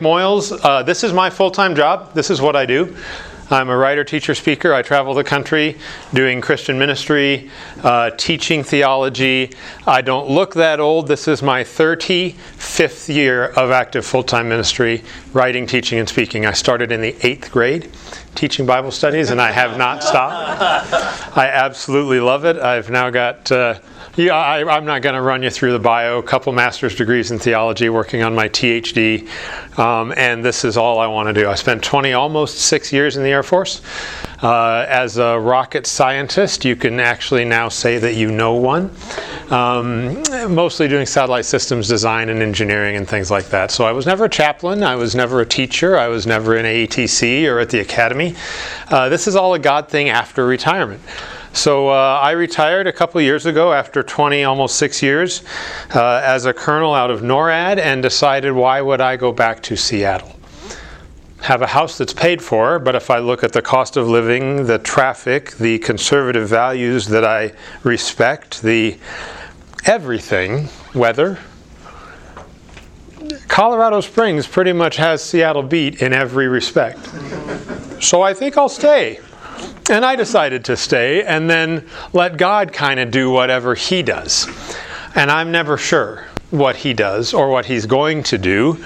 [0.00, 0.58] Mike Moyles.
[0.62, 2.14] Uh, this is my full time job.
[2.14, 2.96] This is what I do.
[3.50, 4.74] I'm a writer, teacher, speaker.
[4.74, 5.78] I travel the country
[6.12, 7.50] doing Christian ministry,
[7.82, 9.52] uh, teaching theology.
[9.86, 11.08] I don't look that old.
[11.08, 16.46] This is my 35th year of active full time ministry, writing, teaching, and speaking.
[16.46, 17.90] I started in the eighth grade
[18.34, 20.62] teaching Bible studies, and I have not stopped.
[21.36, 22.56] I absolutely love it.
[22.56, 23.50] I've now got.
[23.50, 23.80] Uh,
[24.18, 26.18] yeah, I, am not going to run you through the bio.
[26.18, 29.28] A couple master's degrees in theology, working on my THD,
[29.78, 31.48] um, and this is all I want to do.
[31.48, 33.80] I spent 20, almost six years in the Air Force.
[34.42, 38.90] Uh, as a rocket scientist, you can actually now say that you know one.
[39.50, 40.22] Um,
[40.52, 43.70] mostly doing satellite systems design and engineering and things like that.
[43.70, 44.82] So I was never a chaplain.
[44.82, 45.96] I was never a teacher.
[45.96, 48.34] I was never in AETC or at the academy.
[48.90, 51.00] Uh, this is all a God thing after retirement.
[51.52, 55.42] So uh, I retired a couple years ago after 20, almost six years,
[55.94, 59.76] uh, as a colonel out of NORAD and decided why would I go back to
[59.76, 60.38] Seattle?
[61.40, 64.66] Have a house that's paid for, but if I look at the cost of living,
[64.66, 68.98] the traffic, the conservative values that I respect, the
[69.84, 71.38] everything, weather,
[73.48, 76.98] Colorado Springs pretty much has Seattle beat in every respect.
[78.00, 79.20] So I think I'll stay.
[79.90, 84.46] And I decided to stay and then let God kind of do whatever He does.
[85.14, 88.84] And I'm never sure what He does or what He's going to do.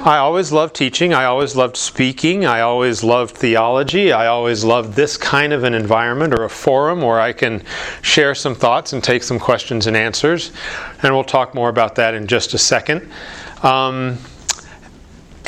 [0.00, 1.12] I always loved teaching.
[1.12, 2.46] I always loved speaking.
[2.46, 4.12] I always loved theology.
[4.12, 7.64] I always loved this kind of an environment or a forum where I can
[8.00, 10.52] share some thoughts and take some questions and answers.
[11.02, 13.10] And we'll talk more about that in just a second.
[13.64, 14.18] Um,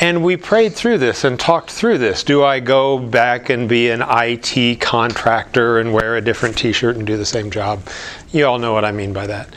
[0.01, 2.23] and we prayed through this and talked through this.
[2.23, 6.97] Do I go back and be an IT contractor and wear a different t shirt
[6.97, 7.87] and do the same job?
[8.31, 9.49] You all know what I mean by that.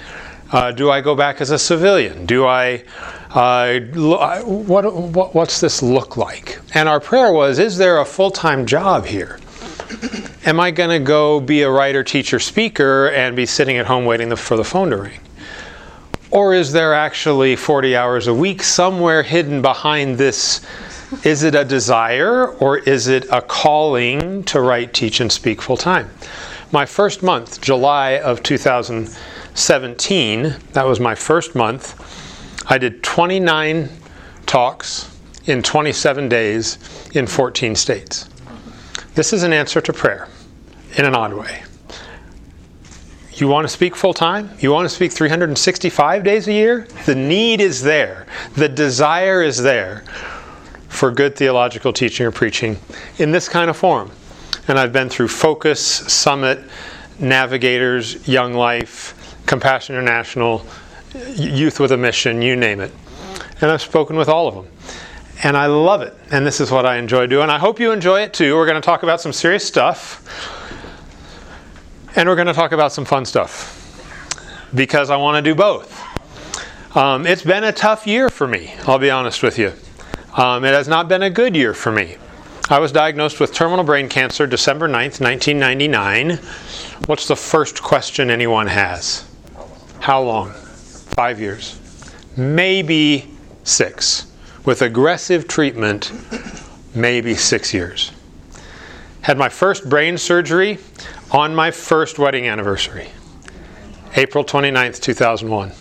[0.53, 2.27] Uh, do I go back as a civilian?
[2.27, 2.85] Do I,
[3.31, 6.61] uh, what, what, what's this look like?
[6.75, 9.41] And our prayer was, is there a full time job here?
[10.45, 14.05] Am I going to go be a writer, teacher, speaker and be sitting at home
[14.05, 15.21] waiting for the phone to ring?
[16.35, 20.67] Or is there actually 40 hours a week somewhere hidden behind this?
[21.23, 25.77] Is it a desire or is it a calling to write, teach, and speak full
[25.77, 26.11] time?
[26.73, 31.95] My first month, July of 2017, that was my first month,
[32.69, 33.89] I did 29
[34.45, 36.79] talks in 27 days
[37.15, 38.29] in 14 states.
[39.15, 40.27] This is an answer to prayer
[40.97, 41.63] in an odd way.
[43.37, 44.51] You want to speak full time?
[44.61, 46.87] You want to speak 365 days a year?
[47.05, 50.05] The need is there, the desire is there
[50.89, 52.79] for good theological teaching or preaching
[53.19, 54.13] in this kind of form.
[54.69, 56.61] And I've been through Focus, Summit,
[57.19, 60.65] Navigators, Young Life, Compassion International,
[61.35, 62.93] Youth with a Mission, you name it.
[63.61, 64.69] And I've spoken with all of them.
[65.43, 66.15] And I love it.
[66.31, 67.51] And this is what I enjoy doing.
[67.51, 68.55] I hope you enjoy it too.
[68.55, 70.64] We're going to talk about some serious stuff.
[72.17, 73.81] And we're going to talk about some fun stuff
[74.73, 76.01] because I want to do both.
[76.97, 79.73] Um, it's been a tough year for me, I'll be honest with you.
[80.37, 82.17] Um, it has not been a good year for me.
[82.71, 86.39] I was diagnosed with terminal brain cancer December 9th, 1999.
[87.07, 89.25] What's the first question anyone has?
[89.99, 90.53] How long?
[90.53, 91.81] Five years.
[92.37, 93.29] Maybe
[93.65, 94.31] six.
[94.65, 96.13] With aggressive treatment,
[96.95, 98.13] maybe six years.
[99.25, 100.77] Had my first brain surgery
[101.31, 103.09] on my first wedding anniversary,
[104.17, 105.73] April 29th, 2001.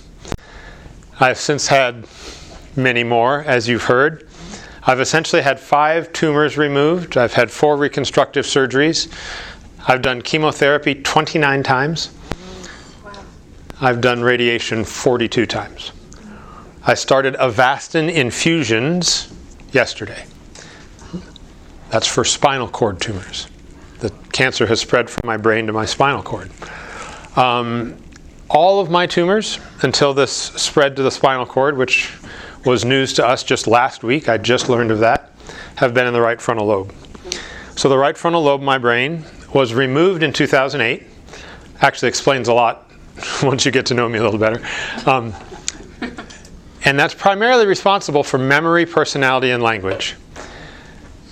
[1.20, 2.08] I've since had
[2.78, 4.30] many more, as you've heard.
[4.84, 7.18] I've essentially had five tumors removed.
[7.18, 9.12] I've had four reconstructive surgeries.
[9.90, 12.16] I've done chemotherapy 29 times.
[13.82, 15.92] I've done radiation 42 times.
[16.86, 19.34] I started Avastin infusions
[19.74, 20.28] yesterday.
[21.94, 23.48] That's for spinal cord tumors
[24.04, 26.52] the cancer has spread from my brain to my spinal cord.
[27.38, 27.96] Um,
[28.50, 32.14] all of my tumors, until this spread to the spinal cord, which
[32.66, 35.32] was news to us just last week, I just learned of that,
[35.78, 36.94] have been in the right frontal lobe.
[37.78, 39.24] So the right frontal lobe of my brain
[39.54, 41.08] was removed in 2008.
[41.80, 42.92] Actually explains a lot
[43.44, 44.62] once you get to know me a little better.
[45.10, 45.34] Um,
[46.84, 50.18] and that's primarily responsible for memory, personality, and language.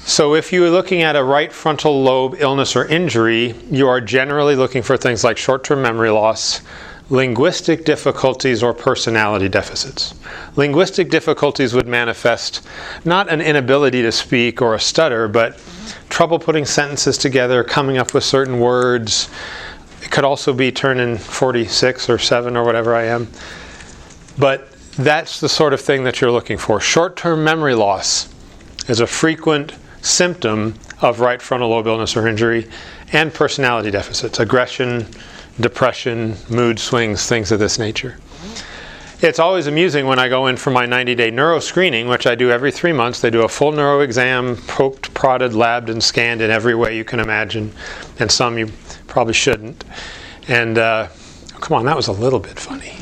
[0.05, 4.55] So, if you're looking at a right frontal lobe illness or injury, you are generally
[4.55, 6.61] looking for things like short term memory loss,
[7.11, 10.15] linguistic difficulties, or personality deficits.
[10.55, 12.65] Linguistic difficulties would manifest
[13.05, 15.61] not an inability to speak or a stutter, but
[16.09, 19.29] trouble putting sentences together, coming up with certain words.
[20.01, 23.27] It could also be turning 46 or 7 or whatever I am.
[24.39, 26.81] But that's the sort of thing that you're looking for.
[26.81, 28.33] Short term memory loss
[28.87, 32.67] is a frequent symptom of right frontal lobe illness or injury
[33.11, 35.05] and personality deficits, aggression,
[35.59, 38.17] depression, mood swings, things of this nature.
[39.21, 42.33] It's always amusing when I go in for my 90 day neuro screening, which I
[42.33, 43.21] do every three months.
[43.21, 47.03] They do a full neuro exam, poked, prodded, labbed, and scanned in every way you
[47.03, 47.71] can imagine,
[48.17, 48.69] and some you
[49.05, 49.83] probably shouldn't.
[50.47, 51.09] And uh,
[51.59, 52.93] come on, that was a little bit funny.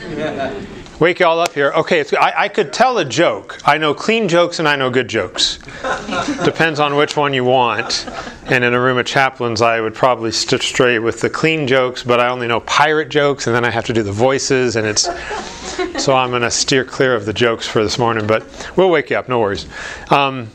[1.00, 1.72] Wake you all up here.
[1.72, 3.58] Okay, I, I, could tell a joke.
[3.64, 5.58] I know clean jokes and I know good jokes.
[6.44, 8.06] Depends on which one you want.
[8.48, 12.04] And in a room of chaplains, I would probably stitch straight with the clean jokes,
[12.04, 14.86] but I only know pirate jokes, and then I have to do the voices, and
[14.86, 15.04] it's
[16.04, 18.28] so I'm going to steer clear of the jokes for this morning.
[18.28, 18.44] But
[18.76, 19.30] we'll wake you up.
[19.30, 19.68] No worries.
[20.10, 20.50] Um,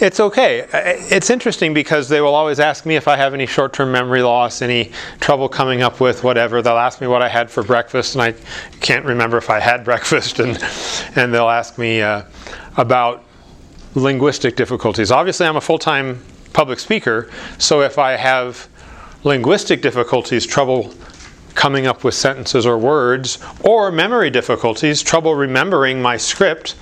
[0.00, 0.66] it's okay.
[0.72, 4.22] It's interesting because they will always ask me if I have any short term memory
[4.22, 6.62] loss, any trouble coming up with whatever.
[6.62, 8.34] They'll ask me what I had for breakfast, and I
[8.80, 10.38] can't remember if I had breakfast.
[10.38, 10.62] And,
[11.16, 12.22] and they'll ask me uh,
[12.76, 13.24] about
[13.94, 15.10] linguistic difficulties.
[15.10, 16.22] Obviously, I'm a full time
[16.52, 18.68] public speaker, so if I have
[19.24, 20.94] linguistic difficulties, trouble
[21.54, 26.76] coming up with sentences or words, or memory difficulties, trouble remembering my script,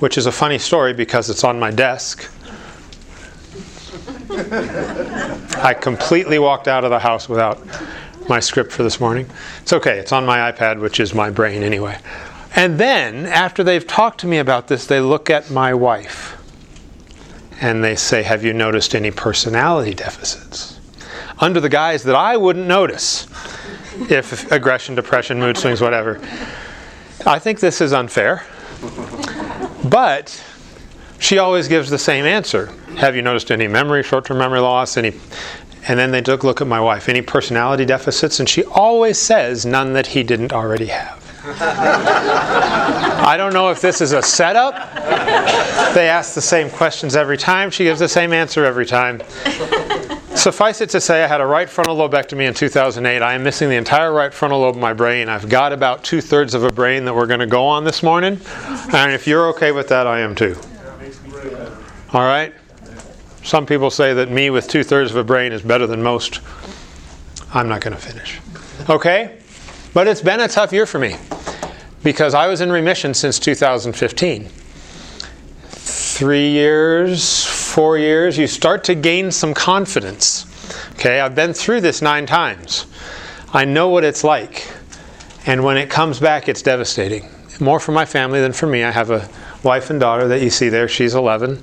[0.00, 2.28] which is a funny story because it's on my desk.
[4.30, 7.60] I completely walked out of the house without
[8.28, 9.28] my script for this morning.
[9.60, 11.98] It's okay, it's on my iPad, which is my brain anyway.
[12.56, 16.36] And then, after they've talked to me about this, they look at my wife
[17.60, 20.80] and they say, Have you noticed any personality deficits?
[21.38, 23.26] Under the guise that I wouldn't notice
[24.10, 26.20] if aggression, depression, mood swings, whatever.
[27.26, 28.44] I think this is unfair.
[29.90, 30.42] But
[31.18, 32.72] she always gives the same answer.
[32.96, 35.12] Have you noticed any memory, short term memory loss, any
[35.88, 37.08] and then they took a look at my wife.
[37.08, 38.38] Any personality deficits?
[38.38, 41.18] And she always says none that he didn't already have.
[41.42, 44.74] I don't know if this is a setup.
[45.94, 47.70] They ask the same questions every time.
[47.70, 49.22] She gives the same answer every time.
[50.40, 53.20] Suffice it to say, I had a right frontal lobectomy in 2008.
[53.20, 55.28] I am missing the entire right frontal lobe of my brain.
[55.28, 58.02] I've got about two thirds of a brain that we're going to go on this
[58.02, 58.40] morning.
[58.90, 60.56] And if you're okay with that, I am too.
[62.14, 62.54] All right?
[63.42, 66.40] Some people say that me with two thirds of a brain is better than most.
[67.52, 68.40] I'm not going to finish.
[68.88, 69.38] Okay?
[69.92, 71.16] But it's been a tough year for me
[72.02, 74.48] because I was in remission since 2015.
[76.20, 80.44] Three years, four years, you start to gain some confidence.
[80.90, 82.84] Okay, I've been through this nine times.
[83.54, 84.70] I know what it's like.
[85.46, 87.26] And when it comes back, it's devastating.
[87.58, 88.84] More for my family than for me.
[88.84, 89.26] I have a
[89.62, 90.88] wife and daughter that you see there.
[90.88, 91.62] She's 11.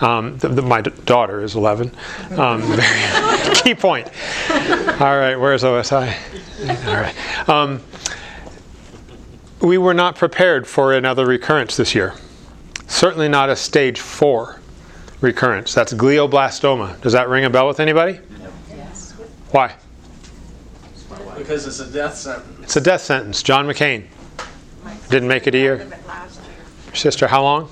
[0.00, 1.94] Um, the, the, my daughter is 11.
[2.38, 2.62] Um,
[3.56, 4.08] key point.
[4.48, 6.16] All right, where's OSI?
[6.86, 7.46] All right.
[7.46, 7.82] Um,
[9.60, 12.14] we were not prepared for another recurrence this year.
[12.92, 14.60] Certainly not a stage four
[15.22, 15.72] recurrence.
[15.72, 17.00] That's glioblastoma.
[17.00, 18.20] Does that ring a bell with anybody?
[18.38, 18.52] No.
[18.68, 19.12] Yes.
[19.50, 19.74] Why?
[21.38, 22.60] Because it's a death sentence.
[22.62, 23.42] It's a death sentence.
[23.42, 24.04] John McCain
[25.08, 25.78] didn't make it a year.
[25.78, 27.70] Your sister, how long?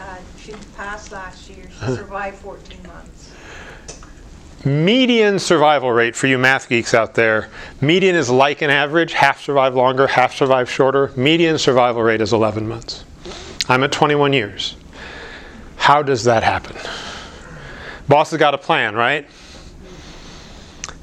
[0.00, 1.66] Uh, she passed last year.
[1.70, 1.96] She uh-huh.
[1.96, 3.30] survived 14 months.
[4.64, 7.50] Median survival rate for you math geeks out there.
[7.82, 9.12] Median is like an average.
[9.12, 11.12] Half survive longer, half survive shorter.
[11.14, 13.04] Median survival rate is 11 months.
[13.68, 14.76] I'm at 21 years.
[15.76, 16.76] How does that happen?
[18.08, 19.26] Boss has got a plan, right?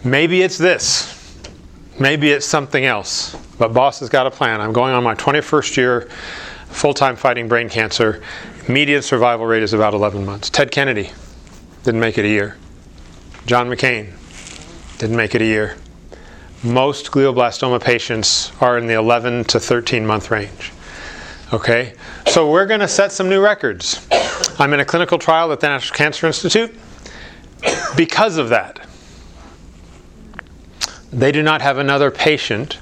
[0.04, 1.18] Maybe it's this.
[2.00, 3.36] Maybe it's something else.
[3.58, 4.62] But boss has got a plan.
[4.62, 6.10] I'm going on my 21st year
[6.72, 8.24] full time fighting brain cancer.
[8.68, 10.50] Median survival rate is about 11 months.
[10.50, 11.12] Ted Kennedy
[11.84, 12.58] didn't make it a year.
[13.46, 14.12] John McCain
[14.98, 15.78] didn't make it a year.
[16.64, 20.72] Most glioblastoma patients are in the 11 to 13 month range.
[21.54, 21.94] Okay?
[22.28, 24.08] So we're going to set some new records.
[24.60, 26.76] I'm in a clinical trial at the National Cancer Institute.
[27.96, 28.88] Because of that,
[31.12, 32.80] they do not have another patient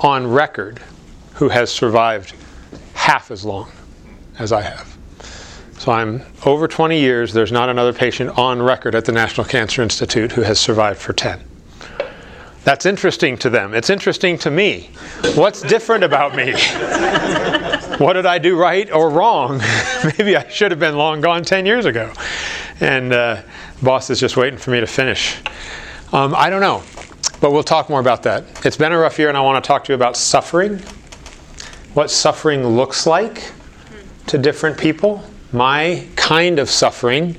[0.00, 0.80] on record
[1.34, 2.34] who has survived
[2.94, 3.70] half as long
[4.38, 4.96] as I have.
[5.78, 9.82] So I'm over 20 years, there's not another patient on record at the National Cancer
[9.82, 11.40] Institute who has survived for 10.
[12.64, 13.74] That's interesting to them.
[13.74, 14.88] It's interesting to me.
[15.34, 16.52] What's different about me?
[17.98, 19.58] what did I do right or wrong?
[20.18, 22.10] Maybe I should have been long gone 10 years ago.
[22.80, 23.42] And uh,
[23.82, 25.36] boss is just waiting for me to finish.
[26.12, 26.82] Um, I don't know,
[27.40, 28.44] but we'll talk more about that.
[28.64, 30.78] It's been a rough year, and I want to talk to you about suffering,
[31.92, 33.52] what suffering looks like
[34.28, 35.22] to different people.
[35.52, 37.36] My kind of suffering.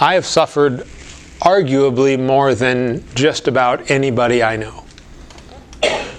[0.00, 0.86] I have suffered
[1.42, 4.84] arguably more than just about anybody I know.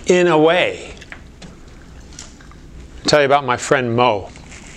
[0.05, 0.93] In a way.
[1.41, 4.29] I'll tell you about my friend Mo,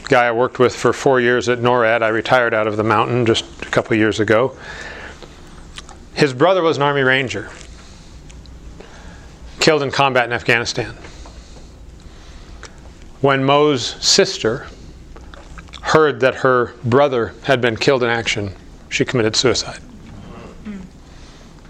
[0.05, 2.03] guy I worked with for four years at NORAD.
[2.03, 4.57] I retired out of the mountain just a couple years ago.
[6.15, 7.51] His brother was an Army Ranger,
[9.59, 10.95] killed in combat in Afghanistan.
[13.21, 14.69] When Mo's sister
[15.83, 18.53] heard that her brother had been killed in action,
[18.89, 19.81] she committed suicide.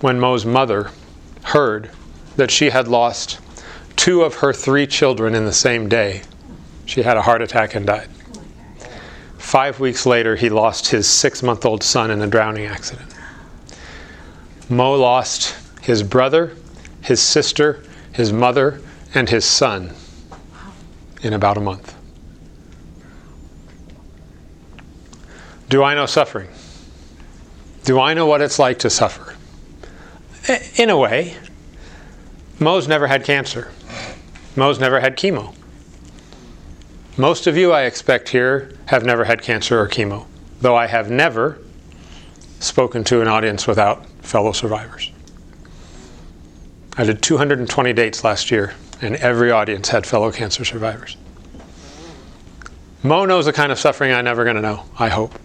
[0.01, 0.91] When Mo's mother
[1.43, 1.91] heard
[2.37, 3.41] that she had lost
[3.97, 6.23] two of her three children in the same day,
[6.85, 8.09] she had a heart attack and died.
[9.39, 13.15] Five weeks later, he lost his six month old son in a drowning accident.
[14.69, 16.53] Mo lost his brother,
[17.01, 18.81] his sister, his mother,
[19.15, 19.93] and his son
[21.23, 21.95] in about a month.
[25.69, 26.49] Do I know suffering?
[27.85, 29.36] Do I know what it's like to suffer?
[30.77, 31.37] In a way.
[32.61, 33.73] Mo's never had cancer.
[34.55, 35.55] Mo's never had chemo.
[37.17, 40.27] Most of you, I expect, here have never had cancer or chemo,
[40.61, 41.59] though I have never
[42.61, 45.11] spoken to an audience without fellow survivors.
[46.97, 51.17] I did 220 dates last year, and every audience had fellow cancer survivors.
[53.03, 55.39] Mo knows the kind of suffering I'm never going to know, I hope.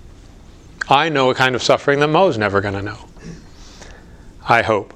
[0.87, 2.97] I know a kind of suffering that Mo's never going to know.
[4.47, 4.93] I hope.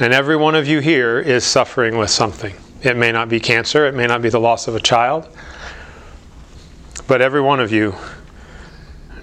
[0.00, 2.54] And every one of you here is suffering with something.
[2.82, 5.28] It may not be cancer, it may not be the loss of a child,
[7.06, 7.94] but every one of you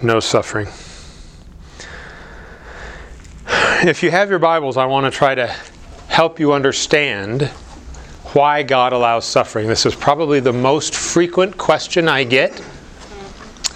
[0.02, 0.68] knows suffering.
[3.88, 5.48] If you have your Bibles, I want to try to
[6.08, 7.44] help you understand
[8.34, 9.68] why God allows suffering.
[9.68, 12.62] This is probably the most frequent question I get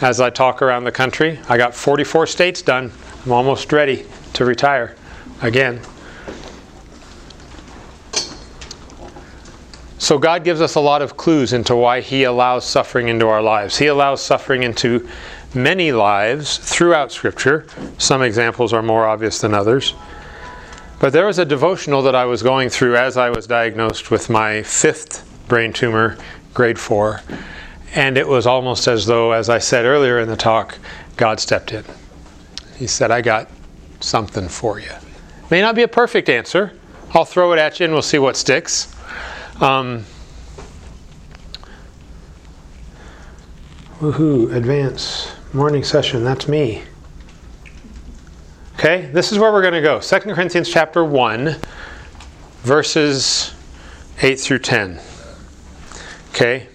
[0.02, 1.40] as I talk around the country.
[1.48, 2.92] I got 44 states done.
[3.26, 4.96] I'm almost ready to retire
[5.42, 5.82] again.
[9.98, 13.42] So, God gives us a lot of clues into why He allows suffering into our
[13.42, 13.78] lives.
[13.78, 15.08] He allows suffering into
[15.54, 17.68] many lives throughout Scripture.
[17.98, 19.94] Some examples are more obvious than others.
[21.00, 24.30] But there was a devotional that I was going through as I was diagnosed with
[24.30, 26.18] my fifth brain tumor,
[26.54, 27.22] grade four.
[27.96, 30.78] And it was almost as though, as I said earlier in the talk,
[31.18, 31.84] God stepped in.
[32.78, 33.50] He said, I got
[34.00, 34.92] something for you.
[35.50, 36.74] May not be a perfect answer.
[37.14, 38.94] I'll throw it at you and we'll see what sticks.
[39.62, 40.06] Um,
[44.00, 46.84] woohoo, advance morning session, that's me.
[48.76, 50.00] Okay, this is where we're going to go.
[50.00, 51.58] 2 Corinthians chapter 1,
[52.62, 53.54] verses
[54.22, 55.02] 8 through 10.
[56.30, 56.68] Okay.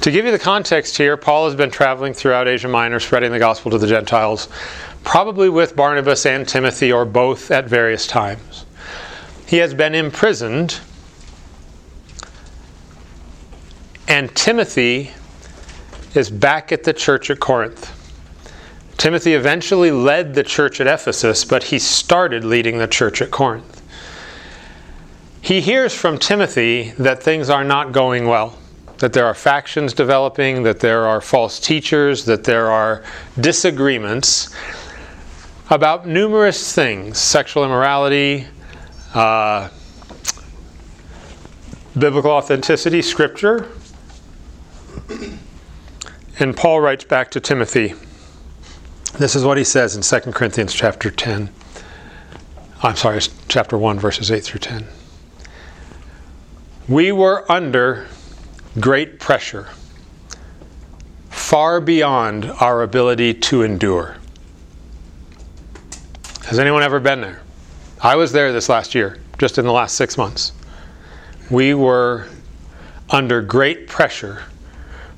[0.00, 3.38] To give you the context here, Paul has been traveling throughout Asia Minor, spreading the
[3.38, 4.48] gospel to the Gentiles,
[5.04, 8.64] probably with Barnabas and Timothy, or both at various times.
[9.46, 10.80] He has been imprisoned,
[14.08, 15.12] and Timothy
[16.14, 17.92] is back at the church at Corinth.
[18.96, 23.82] Timothy eventually led the church at Ephesus, but he started leading the church at Corinth.
[25.42, 28.58] He hears from Timothy that things are not going well,
[28.98, 33.02] that there are factions developing, that there are false teachers, that there are
[33.38, 34.54] disagreements
[35.70, 38.46] about numerous things sexual immorality,
[39.14, 39.68] uh,
[41.98, 43.68] biblical authenticity, scripture.
[46.38, 47.94] And Paul writes back to Timothy.
[49.18, 51.48] This is what he says in 2 Corinthians chapter 10.
[52.82, 54.86] I'm sorry, chapter 1, verses 8 through 10.
[56.88, 58.08] We were under
[58.80, 59.68] great pressure,
[61.30, 64.16] far beyond our ability to endure.
[66.46, 67.40] Has anyone ever been there?
[68.02, 70.52] I was there this last year, just in the last six months.
[71.50, 72.28] We were
[73.08, 74.42] under great pressure,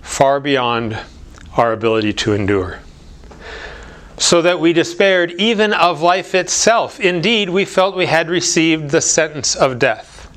[0.03, 0.97] far beyond
[1.57, 2.79] our ability to endure.
[4.19, 7.01] So that we despaired even of life itself.
[7.01, 10.31] Indeed, we felt we had received the sentence of death,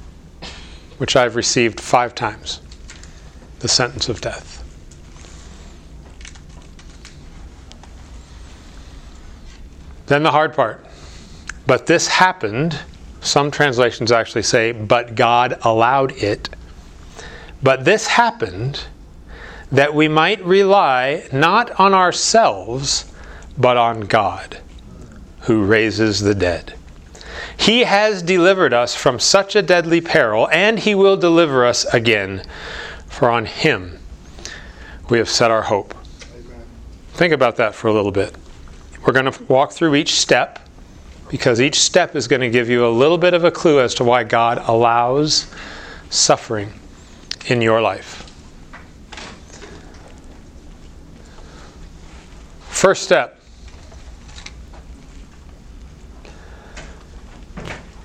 [0.98, 2.62] which I've received five times
[3.60, 4.59] the sentence of death.
[10.10, 10.84] Then the hard part.
[11.68, 12.80] But this happened.
[13.22, 16.50] Some translations actually say, but God allowed it.
[17.62, 18.86] But this happened
[19.72, 23.14] that we might rely not on ourselves,
[23.56, 24.58] but on God,
[25.42, 26.74] who raises the dead.
[27.56, 32.42] He has delivered us from such a deadly peril, and He will deliver us again,
[33.06, 34.00] for on Him
[35.08, 35.94] we have set our hope.
[36.34, 36.64] Amen.
[37.14, 38.34] Think about that for a little bit.
[39.06, 40.60] We're going to walk through each step
[41.30, 43.94] because each step is going to give you a little bit of a clue as
[43.96, 45.52] to why God allows
[46.10, 46.74] suffering
[47.48, 48.26] in your life?
[52.70, 53.40] First step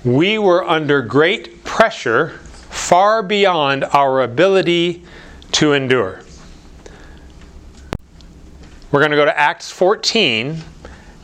[0.05, 2.29] we were under great pressure
[2.69, 5.03] far beyond our ability
[5.51, 6.21] to endure.
[8.91, 10.61] We're going to go to Acts 14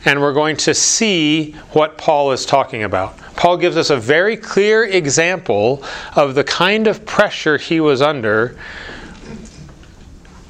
[0.04, 3.16] and we're going to see what Paul is talking about.
[3.36, 5.84] Paul gives us a very clear example
[6.16, 8.58] of the kind of pressure he was under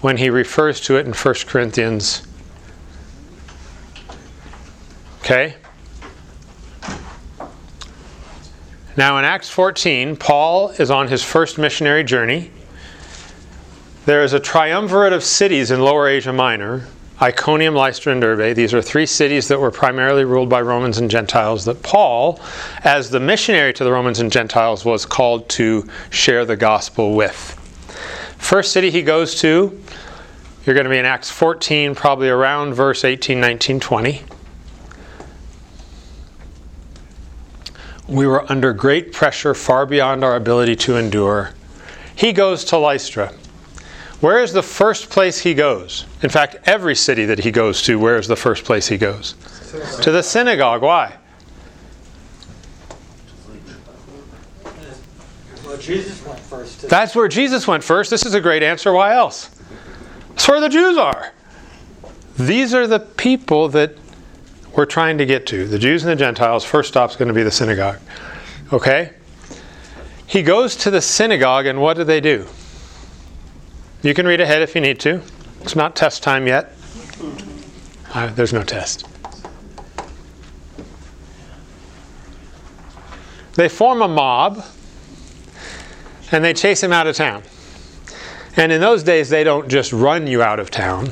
[0.00, 2.22] when he refers to it in 1 Corinthians.
[5.20, 5.54] Okay?
[8.96, 12.50] Now, in Acts 14, Paul is on his first missionary journey.
[14.04, 16.86] There is a triumvirate of cities in Lower Asia Minor
[17.22, 18.56] Iconium, Lystra, and Derbe.
[18.56, 22.40] These are three cities that were primarily ruled by Romans and Gentiles that Paul,
[22.82, 27.36] as the missionary to the Romans and Gentiles, was called to share the gospel with.
[28.38, 29.80] First city he goes to,
[30.66, 34.22] you're going to be in Acts 14, probably around verse 18, 19, 20.
[38.08, 41.52] We were under great pressure, far beyond our ability to endure.
[42.16, 43.32] He goes to Lystra.
[44.22, 46.06] Where is the first place he goes?
[46.22, 49.32] In fact, every city that he goes to, where is the first place he goes?
[50.02, 50.80] To the synagogue.
[50.80, 51.16] Why?
[55.66, 56.88] Well, Jesus went first.
[56.88, 58.10] That's where Jesus went first.
[58.10, 58.92] This is a great answer.
[58.92, 59.50] Why else?
[60.28, 61.32] That's where the Jews are.
[62.38, 63.96] These are the people that
[64.76, 65.66] we're trying to get to.
[65.66, 66.64] The Jews and the Gentiles.
[66.64, 67.98] First stop's going to be the synagogue.
[68.72, 69.14] Okay?
[70.28, 72.46] He goes to the synagogue, and what do they do?
[74.02, 75.22] You can read ahead if you need to.
[75.60, 76.74] It's not test time yet.
[78.12, 79.06] Uh, there's no test.
[83.54, 84.64] They form a mob
[86.32, 87.44] and they chase him out of town.
[88.56, 91.06] And in those days, they don't just run you out of town.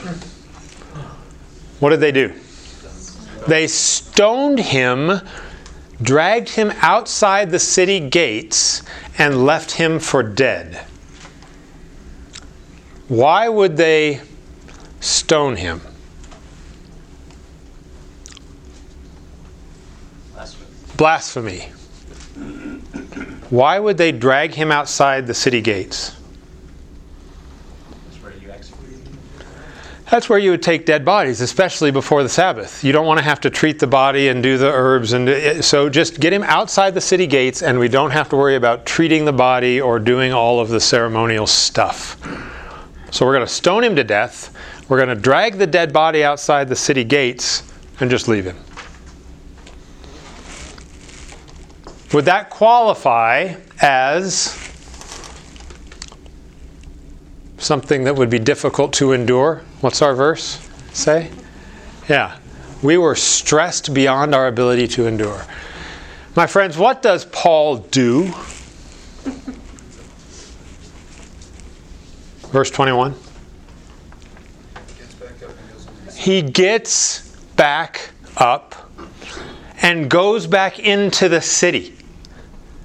[1.78, 2.34] What did they do?
[3.46, 5.20] They stoned him,
[6.02, 8.82] dragged him outside the city gates,
[9.16, 10.86] and left him for dead.
[13.10, 14.20] Why would they
[15.00, 15.80] stone him?
[20.96, 21.72] Blasphemy.
[23.50, 26.16] Why would they drag him outside the city gates?
[30.08, 32.84] That's where you would take dead bodies, especially before the Sabbath.
[32.84, 35.88] You don't want to have to treat the body and do the herbs, and so
[35.88, 39.24] just get him outside the city gates, and we don't have to worry about treating
[39.24, 42.16] the body or doing all of the ceremonial stuff.
[43.10, 44.54] So we're going to stone him to death.
[44.88, 47.62] We're going to drag the dead body outside the city gates
[48.00, 48.56] and just leave him.
[52.12, 54.56] Would that qualify as
[57.58, 59.62] something that would be difficult to endure?
[59.80, 61.30] What's our verse say?
[62.08, 62.36] Yeah.
[62.82, 65.44] We were stressed beyond our ability to endure.
[66.34, 68.32] My friends, what does Paul do?
[72.50, 73.14] Verse 21.
[76.16, 78.90] He gets back up
[79.82, 81.96] and goes back into the city.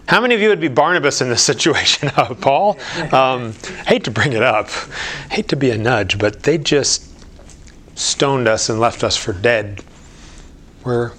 [0.08, 2.78] How many of you would be Barnabas in this situation, Paul?
[3.12, 3.54] Um,
[3.88, 4.70] hate to bring it up,
[5.32, 7.12] hate to be a nudge, but they just
[7.96, 9.84] stoned us and left us for dead.
[10.84, 11.12] We're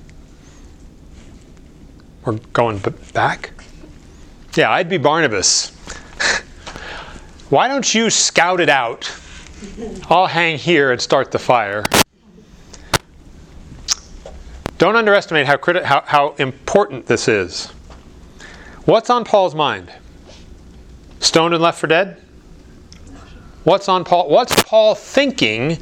[2.24, 2.82] we're going
[3.12, 3.50] back.
[4.54, 5.72] Yeah, I'd be Barnabas.
[7.48, 9.10] Why don't you scout it out?
[10.10, 11.84] I'll hang here and start the fire.
[14.78, 17.68] Don't underestimate how, criti- how, how important this is.
[18.84, 19.92] What's on Paul's mind?
[21.20, 22.20] Stoned and left for dead?
[23.64, 24.28] What's on Paul?
[24.28, 25.78] What's Paul thinking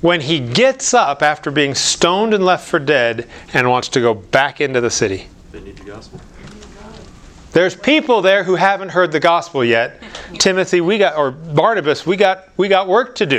[0.00, 4.12] when he gets up after being stoned and left for dead and wants to go
[4.12, 5.28] back into the city?
[5.52, 6.20] They need the gospel.
[7.52, 10.02] There's people there who haven't heard the gospel yet.
[10.38, 13.38] Timothy, we got or Barnabas, we got we got work to do.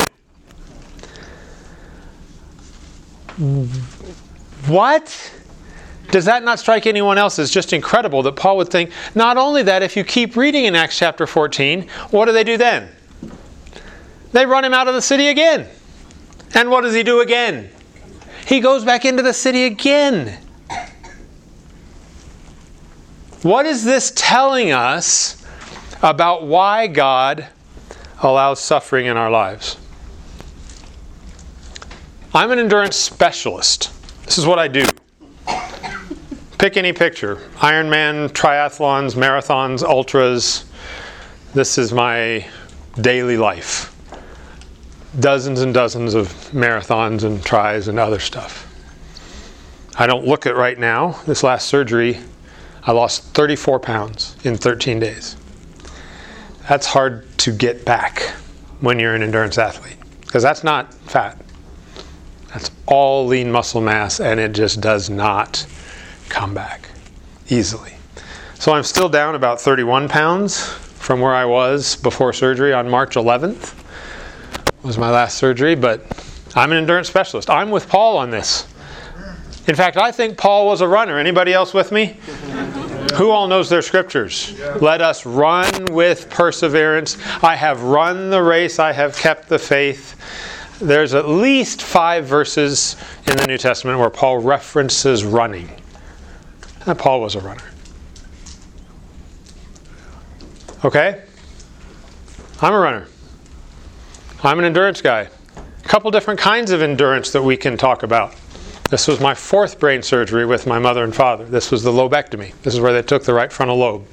[4.67, 5.32] What?
[6.12, 9.63] Does that not strike anyone else as just incredible that Paul would think, not only
[9.63, 12.89] that, if you keep reading in Acts chapter 14, what do they do then?
[14.32, 15.67] They run him out of the city again.
[16.54, 17.71] And what does he do again?
[18.45, 20.38] He goes back into the city again.
[23.44, 25.46] What is this telling us
[26.02, 27.46] about why God
[28.22, 29.76] allows suffering in our lives?
[32.34, 33.92] I'm an endurance specialist.
[34.24, 34.86] This is what I do.
[36.58, 40.64] Pick any picture Ironman, triathlons, marathons, ultras.
[41.54, 42.48] This is my
[43.02, 43.94] daily life.
[45.20, 48.70] Dozens and dozens of marathons and tries and other stuff.
[50.00, 51.20] I don't look it right now.
[51.28, 52.20] This last surgery,
[52.86, 55.38] I lost 34 pounds in 13 days.
[56.67, 58.22] That's hard to get back
[58.82, 61.38] when you're an endurance athlete because that's not fat.
[62.50, 65.65] That's all lean muscle mass and it just does not
[66.30, 66.89] come back
[67.50, 67.93] easily.
[68.56, 73.15] So I'm still down about 31 pounds from where I was before surgery on March
[73.15, 73.80] 11th.
[74.84, 76.02] Was my last surgery, but
[76.56, 77.50] I'm an endurance specialist.
[77.50, 78.67] I'm with Paul on this.
[79.67, 81.17] In fact, I think Paul was a runner.
[81.17, 82.17] Anybody else with me?
[83.15, 84.60] Who all knows their scriptures?
[84.82, 87.17] Let us run with perseverance.
[87.43, 90.19] I have run the race, I have kept the faith.
[90.82, 92.97] There's at least five verses
[93.28, 95.69] in the New Testament where Paul references running.
[96.86, 97.63] And Paul was a runner.
[100.84, 101.23] Okay?
[102.62, 103.08] I'm a runner.
[104.43, 105.30] I'm an endurance guy.
[105.56, 108.36] A couple different kinds of endurance that we can talk about.
[108.94, 111.46] This was my fourth brain surgery with my mother and father.
[111.46, 112.54] This was the lobectomy.
[112.62, 114.06] This is where they took the right frontal lobe.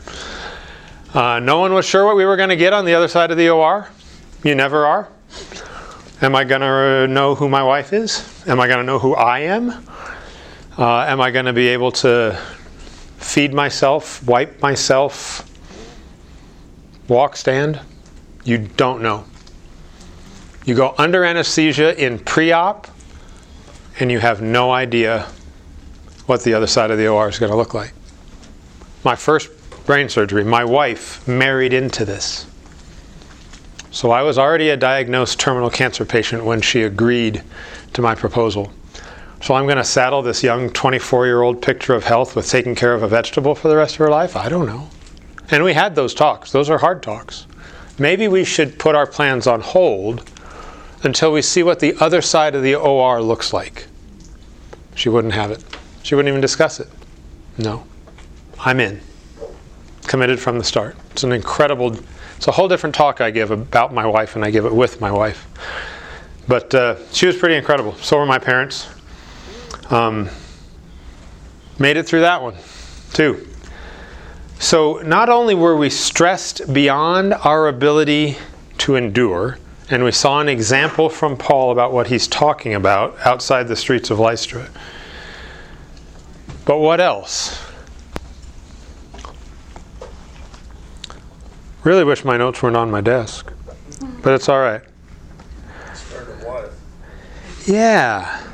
[1.12, 3.30] Uh, no one was sure what we were going to get on the other side
[3.30, 3.90] of the OR.
[4.42, 5.10] You never are.
[6.22, 8.42] Am I going to know who my wife is?
[8.48, 9.68] Am I going to know who I am?
[10.78, 12.40] Uh, am I going to be able to
[13.18, 15.46] feed myself, wipe myself,
[17.06, 17.78] walk, stand?
[18.44, 19.26] You don't know.
[20.64, 22.86] You go under anesthesia in pre op,
[24.00, 25.26] and you have no idea
[26.26, 27.92] what the other side of the OR is going to look like.
[29.04, 29.50] My first
[29.84, 32.46] brain surgery, my wife married into this.
[33.90, 37.42] So I was already a diagnosed terminal cancer patient when she agreed
[37.92, 38.72] to my proposal.
[39.42, 42.74] So I'm going to saddle this young 24 year old picture of health with taking
[42.74, 44.36] care of a vegetable for the rest of her life?
[44.36, 44.88] I don't know.
[45.50, 46.52] And we had those talks.
[46.52, 47.46] Those are hard talks.
[47.98, 50.30] Maybe we should put our plans on hold
[51.02, 53.86] until we see what the other side of the OR looks like.
[55.00, 55.64] She wouldn't have it.
[56.02, 56.86] She wouldn't even discuss it.
[57.56, 57.86] No.
[58.58, 59.00] I'm in.
[60.02, 60.94] Committed from the start.
[61.12, 61.96] It's an incredible,
[62.36, 65.00] it's a whole different talk I give about my wife, and I give it with
[65.00, 65.48] my wife.
[66.46, 67.94] But uh, she was pretty incredible.
[67.94, 68.90] So were my parents.
[69.88, 70.28] Um,
[71.78, 72.56] made it through that one,
[73.14, 73.48] too.
[74.58, 78.36] So not only were we stressed beyond our ability
[78.76, 79.56] to endure,
[79.90, 84.10] and we saw an example from Paul about what he's talking about outside the streets
[84.10, 84.70] of Lystra.
[86.64, 87.60] But what else?
[91.82, 93.52] Really wish my notes weren't on my desk,
[94.22, 94.82] but it's all right.
[97.66, 98.46] Yeah.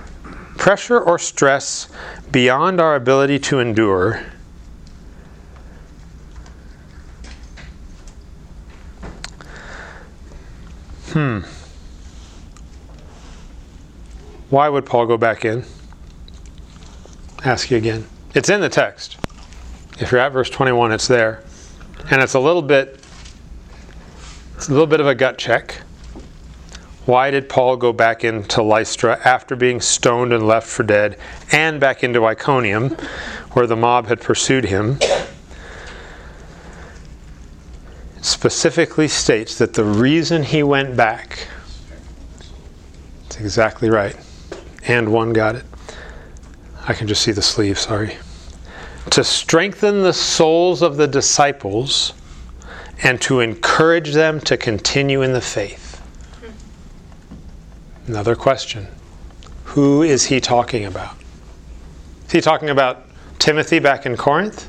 [0.56, 1.88] Pressure or stress
[2.32, 4.24] beyond our ability to endure.
[11.16, 11.40] Hmm.
[14.50, 15.64] Why would Paul go back in?
[17.42, 18.06] Ask you again.
[18.34, 19.16] It's in the text.
[19.98, 21.42] If you're at verse 21, it's there.
[22.10, 23.00] And it's a little bit
[24.56, 25.80] it's a little bit of a gut check.
[27.06, 31.18] Why did Paul go back into Lystra after being stoned and left for dead
[31.50, 32.90] and back into Iconium
[33.52, 34.98] where the mob had pursued him?
[38.36, 41.48] Specifically states that the reason he went back,
[43.24, 44.14] it's exactly right.
[44.86, 45.64] And one got it.
[46.86, 48.18] I can just see the sleeve, sorry.
[49.08, 52.12] To strengthen the souls of the disciples
[53.02, 56.02] and to encourage them to continue in the faith.
[58.06, 58.86] Another question
[59.64, 61.16] Who is he talking about?
[62.26, 63.06] Is he talking about
[63.38, 64.68] Timothy back in Corinth?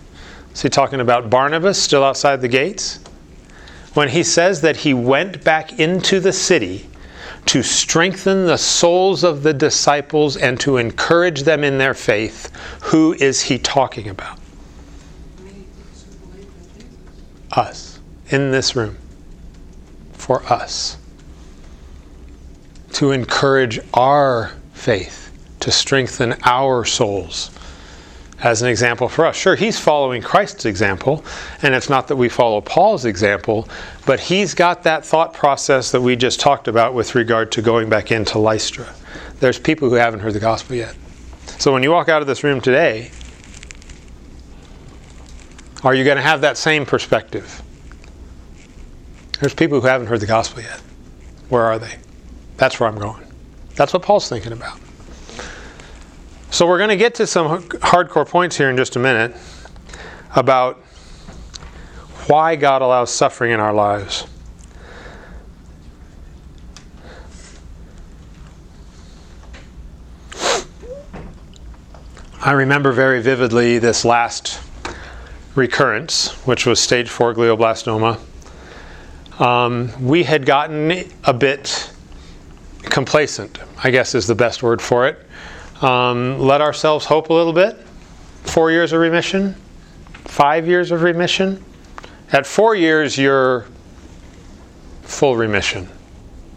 [0.53, 3.01] Is he talking about Barnabas still outside the gates?
[3.97, 6.87] When he says that he went back into the city
[7.47, 13.13] to strengthen the souls of the disciples and to encourage them in their faith, who
[13.13, 14.37] is he talking about?
[17.53, 17.99] Us.
[18.29, 18.95] In this room.
[20.13, 20.99] For us.
[22.93, 25.31] To encourage our faith,
[25.61, 27.49] to strengthen our souls
[28.39, 29.35] as an example for us.
[29.35, 31.25] Sure, he's following Christ's example,
[31.61, 33.67] and it's not that we follow Paul's example,
[34.05, 37.89] but he's got that thought process that we just talked about with regard to going
[37.89, 38.87] back into Lystra.
[39.39, 40.95] There's people who haven't heard the gospel yet.
[41.57, 43.11] So when you walk out of this room today,
[45.83, 47.61] are you going to have that same perspective?
[49.39, 50.81] There's people who haven't heard the gospel yet.
[51.49, 51.95] Where are they?
[52.57, 53.23] That's where I'm going.
[53.75, 54.79] That's what Paul's thinking about.
[56.49, 59.35] So we're going to get to some hardcore points here in just a minute
[60.35, 60.77] about
[62.27, 64.25] why God allows suffering in our lives.
[72.41, 74.61] I remember very vividly this last
[75.55, 78.19] recurrence, which was stage 4 glioblastoma.
[79.39, 81.91] Um, we had gotten a bit
[82.83, 85.26] complacent, I guess is the best word for it.
[85.81, 87.77] Um, let ourselves hope a little bit.
[88.43, 89.53] Four years of remission,
[90.25, 91.63] five years of remission.
[92.31, 93.65] At four years, you're
[95.03, 95.87] full remission.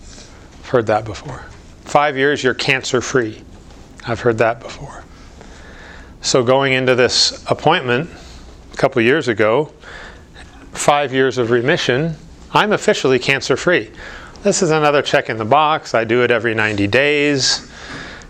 [0.02, 1.44] I've heard that before.
[1.82, 3.42] Five years, you're cancer free.
[4.06, 5.04] I've heard that before.
[6.22, 8.08] So, going into this appointment
[8.72, 9.72] a couple years ago,
[10.72, 12.16] five years of remission,
[12.52, 13.90] I'm officially cancer free.
[14.42, 15.94] This is another check in the box.
[15.94, 17.70] I do it every 90 days.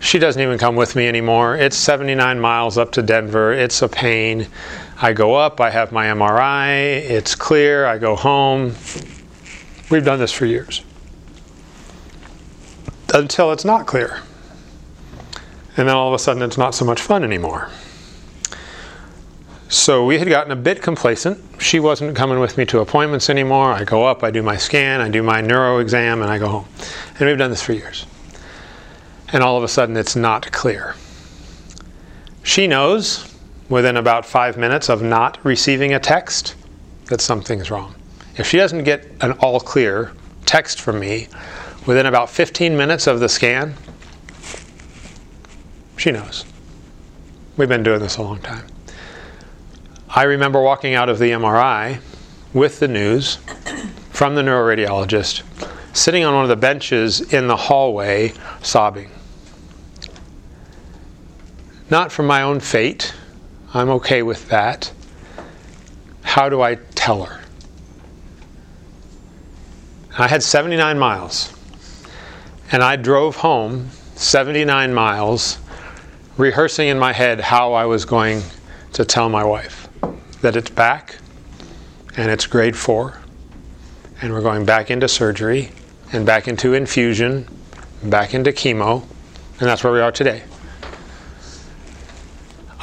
[0.01, 1.55] She doesn't even come with me anymore.
[1.55, 3.53] It's 79 miles up to Denver.
[3.53, 4.47] It's a pain.
[4.99, 8.75] I go up, I have my MRI, it's clear, I go home.
[9.89, 10.83] We've done this for years.
[13.13, 14.21] Until it's not clear.
[15.77, 17.69] And then all of a sudden it's not so much fun anymore.
[19.69, 21.39] So we had gotten a bit complacent.
[21.59, 23.71] She wasn't coming with me to appointments anymore.
[23.71, 26.47] I go up, I do my scan, I do my neuro exam, and I go
[26.47, 26.65] home.
[27.17, 28.05] And we've done this for years.
[29.33, 30.95] And all of a sudden it's not clear.
[32.43, 33.33] She knows
[33.69, 36.55] within about five minutes of not receiving a text
[37.05, 37.95] that something's wrong.
[38.37, 40.11] If she doesn't get an all clear
[40.45, 41.27] text from me
[41.85, 43.73] within about 15 minutes of the scan,
[45.97, 46.45] she knows.
[47.57, 48.65] We've been doing this a long time.
[50.09, 51.99] I remember walking out of the MRI
[52.53, 53.37] with the news
[54.09, 55.43] from the neuroradiologist,
[55.95, 59.09] sitting on one of the benches in the hallway, sobbing.
[61.91, 63.13] Not for my own fate,
[63.73, 64.93] I'm okay with that.
[66.21, 67.41] How do I tell her?
[70.17, 71.53] I had 79 miles,
[72.71, 75.59] and I drove home 79 miles,
[76.37, 78.41] rehearsing in my head how I was going
[78.93, 79.89] to tell my wife
[80.39, 81.17] that it's back
[82.15, 83.19] and it's grade four,
[84.21, 85.71] and we're going back into surgery
[86.13, 87.45] and back into infusion,
[88.03, 89.03] back into chemo,
[89.59, 90.43] and that's where we are today.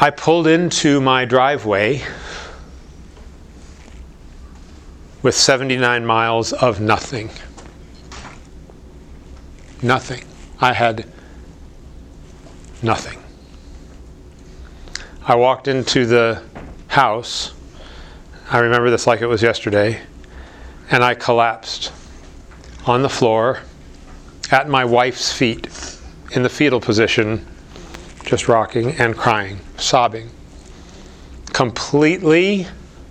[0.00, 2.04] I pulled into my driveway
[5.22, 7.30] with 79 miles of nothing.
[9.82, 10.24] Nothing.
[10.60, 11.12] I had
[12.80, 13.20] nothing.
[15.26, 16.44] I walked into the
[16.86, 17.52] house.
[18.52, 20.00] I remember this like it was yesterday.
[20.92, 21.92] And I collapsed
[22.86, 23.62] on the floor
[24.52, 25.66] at my wife's feet
[26.30, 27.44] in the fetal position,
[28.28, 30.30] just rocking and crying, sobbing.
[31.52, 32.66] Completely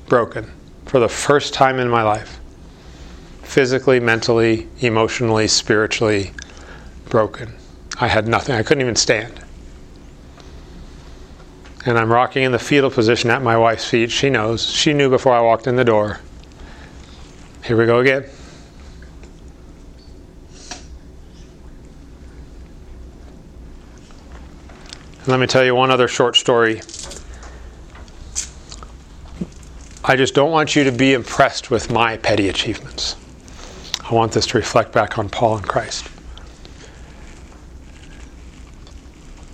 [0.05, 0.51] broken
[0.85, 2.39] for the first time in my life.
[3.41, 6.31] Physically, mentally, emotionally, spiritually
[7.09, 7.53] broken.
[7.99, 8.55] I had nothing.
[8.55, 9.41] I couldn't even stand
[11.87, 14.11] and I'm rocking in the fetal position at my wife's feet.
[14.11, 14.69] She knows.
[14.69, 16.19] She knew before I walked in the door.
[17.63, 18.25] Here we go again.
[25.27, 26.81] Let me tell you one other short story.
[30.03, 33.15] I just don't want you to be impressed with my petty achievements.
[34.09, 36.07] I want this to reflect back on Paul and Christ.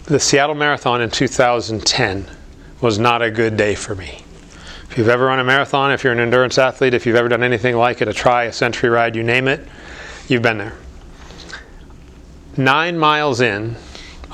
[0.05, 2.27] the Seattle Marathon in 2010
[2.81, 4.23] was not a good day for me.
[4.89, 7.41] If you've ever run a marathon, if you're an endurance athlete, if you've ever done
[7.41, 9.65] anything like it, a try, a century ride, you name it,
[10.27, 10.75] you've been there.
[12.57, 13.75] Nine miles in,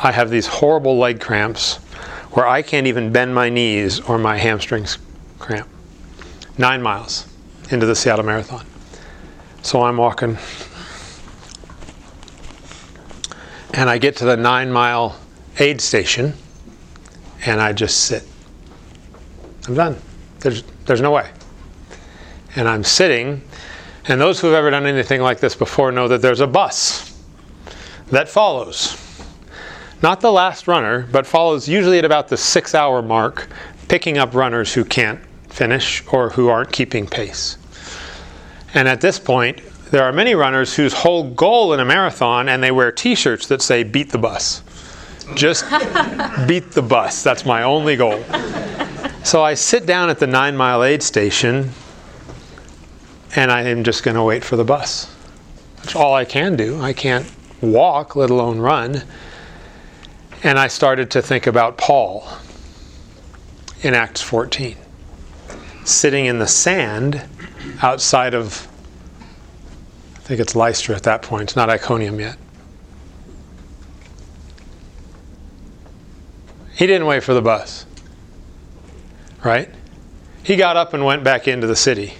[0.01, 1.75] I have these horrible leg cramps
[2.31, 4.97] where I can't even bend my knees or my hamstrings
[5.39, 5.67] cramp.
[6.57, 7.27] Nine miles
[7.69, 8.65] into the Seattle Marathon.
[9.61, 10.37] So I'm walking,
[13.73, 15.19] and I get to the nine mile
[15.59, 16.33] aid station
[17.45, 18.23] and I just sit.
[19.67, 19.97] I'm done.
[20.39, 21.29] There's, there's no way.
[22.55, 23.41] And I'm sitting,
[24.07, 27.21] and those who have ever done anything like this before know that there's a bus
[28.11, 29.08] that follows.
[30.01, 33.49] Not the last runner, but follows usually at about the six hour mark,
[33.87, 37.57] picking up runners who can't finish or who aren't keeping pace.
[38.73, 42.61] And at this point, there are many runners whose whole goal in a marathon, and
[42.61, 44.61] they wear t shirts that say, beat the bus.
[45.35, 45.63] Just
[46.47, 47.23] beat the bus.
[47.23, 48.23] That's my only goal.
[49.23, 51.71] So I sit down at the nine mile aid station
[53.35, 55.13] and I am just going to wait for the bus.
[55.77, 56.81] That's all I can do.
[56.81, 57.29] I can't
[57.61, 59.03] walk, let alone run.
[60.41, 62.27] And I started to think about Paul
[63.81, 64.77] in Acts 14,
[65.83, 67.21] sitting in the sand
[67.81, 68.67] outside of,
[70.15, 72.37] I think it's Lystra at that point, not Iconium yet.
[76.73, 77.85] He didn't wait for the bus,
[79.43, 79.69] right?
[80.43, 82.13] He got up and went back into the city.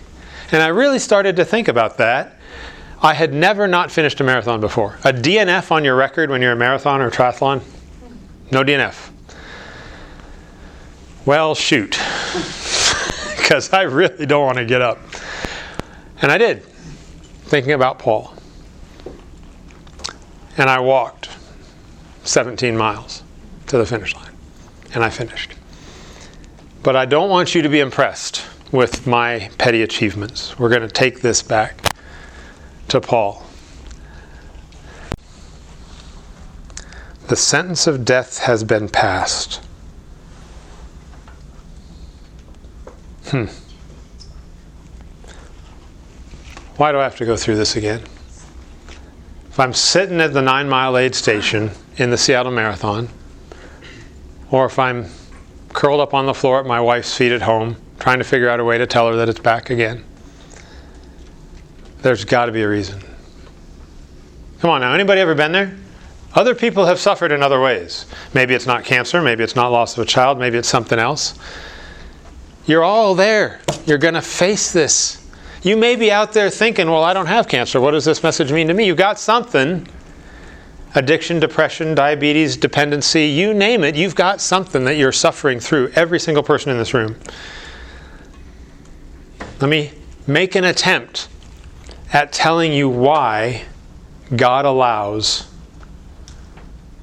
[0.52, 2.36] And I really started to think about that.
[3.02, 5.00] I had never not finished a marathon before.
[5.06, 7.62] A DNF on your record when you're a marathon or triathlon?
[8.52, 9.12] No DNF.
[11.26, 12.00] Well, shoot.
[13.50, 15.00] Because I really don't want to get up.
[16.22, 16.62] And I did,
[17.46, 18.32] thinking about Paul.
[20.56, 21.30] And I walked
[22.26, 23.24] 17 miles
[23.66, 24.34] to the finish line.
[24.94, 25.54] And I finished.
[26.84, 30.60] But I don't want you to be impressed with my petty achievements.
[30.60, 31.96] We're going to take this back
[32.90, 33.44] to Paul.
[37.30, 39.62] The sentence of death has been passed.
[43.28, 43.46] Hmm.
[46.78, 48.02] Why do I have to go through this again?
[49.48, 53.10] If I'm sitting at the nine mile aid station in the Seattle Marathon,
[54.50, 55.06] or if I'm
[55.72, 58.60] curled up on the floor at my wife's feet at home, trying to figure out
[58.60, 60.04] a way to tell her that it's back again,
[62.02, 63.00] there's got to be a reason.
[64.62, 65.78] Come on now, anybody ever been there?
[66.36, 68.06] Other people have suffered in other ways.
[68.34, 71.38] Maybe it's not cancer, maybe it's not loss of a child, maybe it's something else.
[72.66, 73.62] You're all there.
[73.86, 75.26] You're going to face this.
[75.64, 77.82] You may be out there thinking, well, I don't have cancer.
[77.82, 78.86] What does this message mean to me?
[78.86, 79.88] You've got something
[80.96, 86.20] addiction, depression, diabetes, dependency, you name it, you've got something that you're suffering through, every
[86.20, 87.16] single person in this room.
[89.60, 89.92] Let me
[90.26, 91.28] make an attempt
[92.12, 93.66] at telling you why
[94.36, 95.49] God allows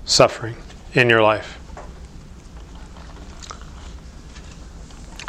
[0.07, 0.57] suffering
[0.95, 1.59] in your life.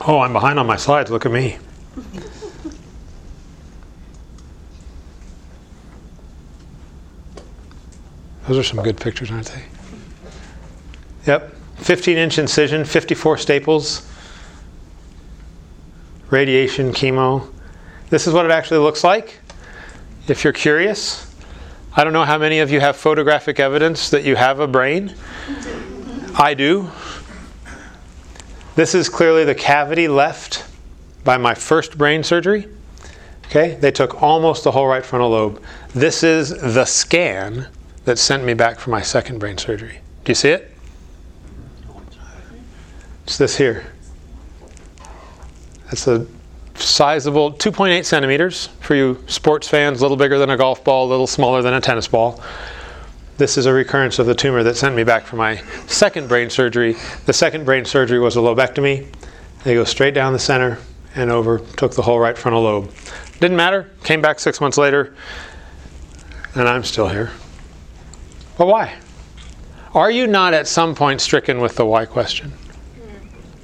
[0.07, 1.11] Oh, I'm behind on my slides.
[1.11, 1.57] Look at me.
[8.47, 9.63] Those are some good pictures, aren't they?
[11.25, 11.53] Yep.
[11.77, 14.09] 15 inch incision, 54 staples,
[16.29, 17.53] radiation, chemo.
[18.09, 19.39] This is what it actually looks like.
[20.29, 21.26] If you're curious,
[21.97, 25.15] I don't know how many of you have photographic evidence that you have a brain.
[26.35, 26.91] I do.
[28.75, 30.63] This is clearly the cavity left
[31.23, 32.67] by my first brain surgery.
[33.47, 35.63] Okay, they took almost the whole right frontal lobe.
[35.95, 37.67] This is the scan
[38.05, 39.99] that sent me back for my second brain surgery.
[40.23, 40.71] Do you see it?
[43.23, 43.91] It's this here.
[45.85, 46.27] That's a
[46.77, 51.09] sizable 2.8 centimeters for you sports fans, a little bigger than a golf ball, a
[51.09, 52.41] little smaller than a tennis ball.
[53.37, 56.49] This is a recurrence of the tumor that sent me back for my second brain
[56.49, 56.95] surgery.
[57.25, 59.07] The second brain surgery was a lobectomy.
[59.63, 60.79] They go straight down the center
[61.15, 62.91] and over, took the whole right frontal lobe.
[63.39, 65.15] Didn't matter, came back six months later,
[66.55, 67.31] and I'm still here.
[68.57, 68.95] But why?
[69.93, 72.53] Are you not at some point stricken with the why question?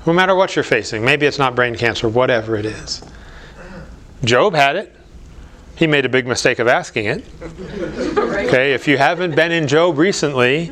[0.06, 3.04] No matter what you're facing, maybe it's not brain cancer, whatever it is.
[4.24, 4.96] Job had it.
[5.76, 7.26] He made a big mistake of asking it.
[7.42, 10.70] Okay, if you haven't been in Job recently,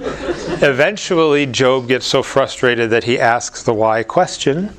[0.62, 4.76] eventually Job gets so frustrated that he asks the why question.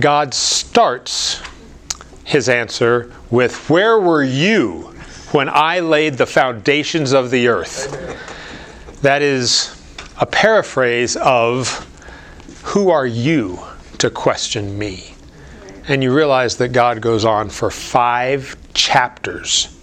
[0.00, 1.40] God starts
[2.24, 4.96] his answer with, Where were you
[5.32, 7.92] when I laid the foundations of the earth.
[9.02, 9.72] That is
[10.18, 11.86] a paraphrase of,
[12.66, 13.60] Who are you
[13.98, 15.14] to question me?
[15.86, 19.74] And you realize that God goes on for five chapters,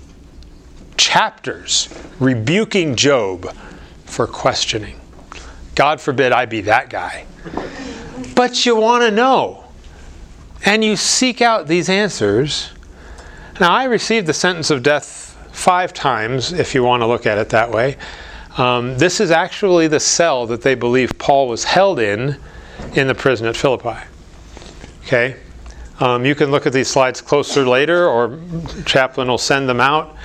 [0.97, 1.87] chapters,
[2.19, 3.55] rebuking Job
[4.03, 4.99] for questioning.
[5.75, 7.25] God forbid I be that guy.
[8.35, 9.63] But you want to know.
[10.65, 12.69] And you seek out these answers.
[13.61, 17.37] Now, I received the sentence of death five times, if you want to look at
[17.37, 17.95] it that way.
[18.57, 22.37] Um, this is actually the cell that they believe Paul was held in
[22.95, 23.97] in the prison at Philippi.
[25.05, 25.37] Okay?
[25.99, 28.39] Um, you can look at these slides closer later, or
[28.85, 30.15] chaplain will send them out.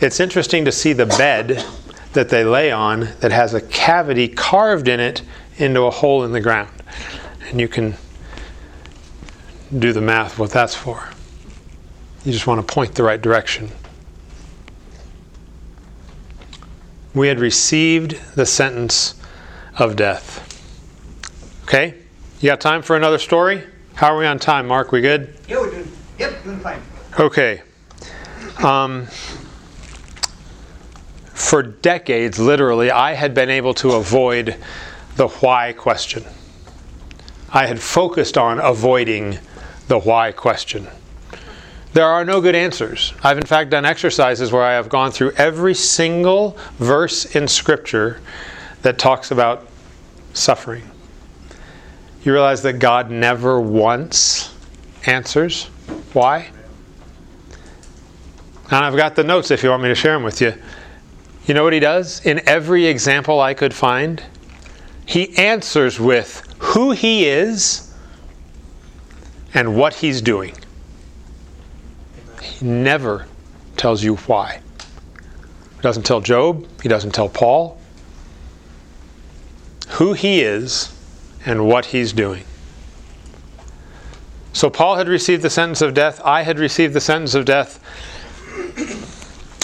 [0.00, 1.64] It's interesting to see the bed
[2.12, 5.22] that they lay on that has a cavity carved in it
[5.56, 6.70] into a hole in the ground.
[7.48, 7.94] And you can
[9.78, 11.08] do the math what that's for.
[12.24, 13.70] You just want to point the right direction.
[17.14, 19.14] we had received the sentence
[19.78, 20.40] of death.
[21.64, 21.94] Okay?
[22.44, 23.64] You got time for another story?
[23.94, 24.92] How are we on time, Mark?
[24.92, 25.34] We good?
[25.48, 26.82] Yeah, we're doing, yep, doing fine.
[27.18, 27.62] Okay.
[28.62, 29.06] Um,
[31.32, 34.62] for decades, literally, I had been able to avoid
[35.16, 36.22] the why question.
[37.50, 39.38] I had focused on avoiding
[39.88, 40.86] the why question.
[41.94, 43.14] There are no good answers.
[43.22, 48.20] I've, in fact, done exercises where I have gone through every single verse in Scripture
[48.82, 49.66] that talks about
[50.34, 50.90] suffering.
[52.24, 54.54] You realize that God never once
[55.04, 55.66] answers.
[56.14, 56.48] Why?
[58.70, 60.54] And I've got the notes if you want me to share them with you.
[61.46, 62.24] You know what he does?
[62.24, 64.22] In every example I could find,
[65.04, 67.94] he answers with who he is
[69.52, 70.54] and what he's doing.
[72.40, 73.26] He never
[73.76, 74.62] tells you why.
[75.76, 77.78] He doesn't tell Job, he doesn't tell Paul.
[79.90, 80.93] Who he is
[81.44, 82.44] and what he's doing.
[84.52, 87.80] So Paul had received the sentence of death, I had received the sentence of death.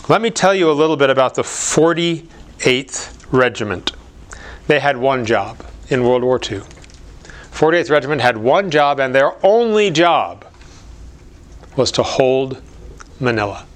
[0.09, 3.93] Let me tell you a little bit about the 48th Regiment.
[4.66, 6.62] They had one job in World War II.
[7.53, 10.45] 48th Regiment had one job, and their only job
[11.76, 12.61] was to hold
[13.20, 13.66] Manila.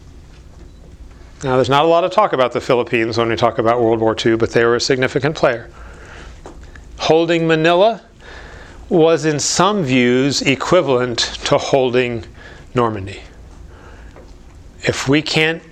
[1.45, 4.01] Now, there's not a lot of talk about the Philippines when we talk about World
[4.01, 5.71] War II, but they were a significant player.
[6.99, 8.03] Holding Manila
[8.89, 12.25] was, in some views, equivalent to holding
[12.75, 13.23] Normandy.
[14.83, 15.63] If we can't,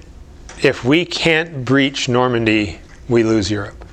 [0.62, 3.84] if we can't breach Normandy, we lose Europe.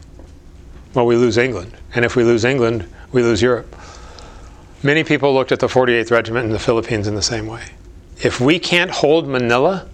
[0.94, 3.76] Well, we lose England, and if we lose England, we lose Europe.
[4.82, 7.64] Many people looked at the 48th Regiment in the Philippines in the same way.
[8.22, 9.88] If we can't hold Manila,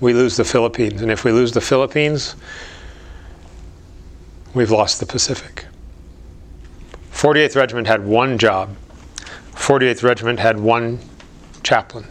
[0.00, 2.36] we lose the Philippines, and if we lose the Philippines,
[4.54, 5.66] we've lost the Pacific.
[7.18, 8.76] 48th Regiment had one job.
[9.54, 11.00] 48th Regiment had one
[11.64, 12.06] chaplain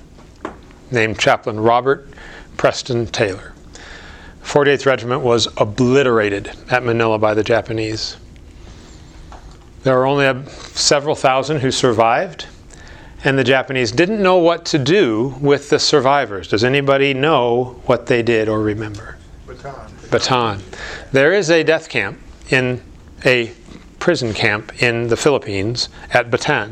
[0.91, 2.09] named Chaplain Robert
[2.57, 3.53] Preston Taylor.
[4.43, 8.17] 48th Regiment was obliterated at Manila by the Japanese.
[9.83, 12.45] There were only a, several thousand who survived,
[13.23, 16.49] and the Japanese didn't know what to do with the survivors.
[16.49, 19.15] Does anybody know what they did or remember?
[19.47, 19.89] Baton.
[20.09, 20.61] Bataan.
[21.13, 22.81] There is a death camp in
[23.25, 23.53] a
[24.07, 26.71] prison camp in the Philippines at Bataan.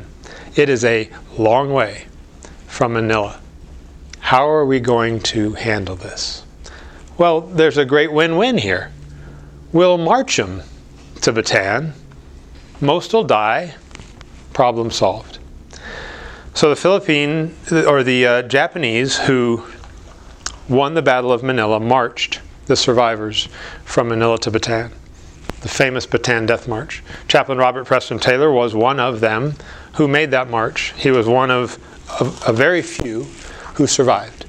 [0.55, 2.05] It is a long way
[2.65, 3.41] from Manila.
[4.21, 6.45] How are we going to handle this?
[7.17, 8.89] Well, there's a great win win here.
[9.73, 10.61] We'll march them
[11.23, 11.91] to Bataan.
[12.79, 13.75] Most will die.
[14.53, 15.39] Problem solved.
[16.53, 19.65] So the Philippine or the uh, Japanese who
[20.69, 23.49] won the Battle of Manila marched the survivors
[23.83, 24.93] from Manila to Bataan
[25.65, 27.01] the famous Bataan Death March.
[27.27, 29.55] Chaplain Robert Preston Taylor was one of them
[29.93, 30.93] who made that march.
[30.95, 31.79] He was one of
[32.21, 33.23] a, a very few
[33.73, 34.45] who survived.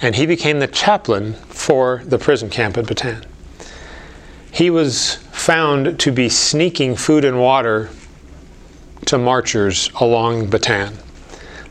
[0.00, 3.24] And he became the chaplain for the prison camp at Bataan.
[4.52, 7.90] He was found to be sneaking food and water
[9.06, 10.94] to marchers along Bataan.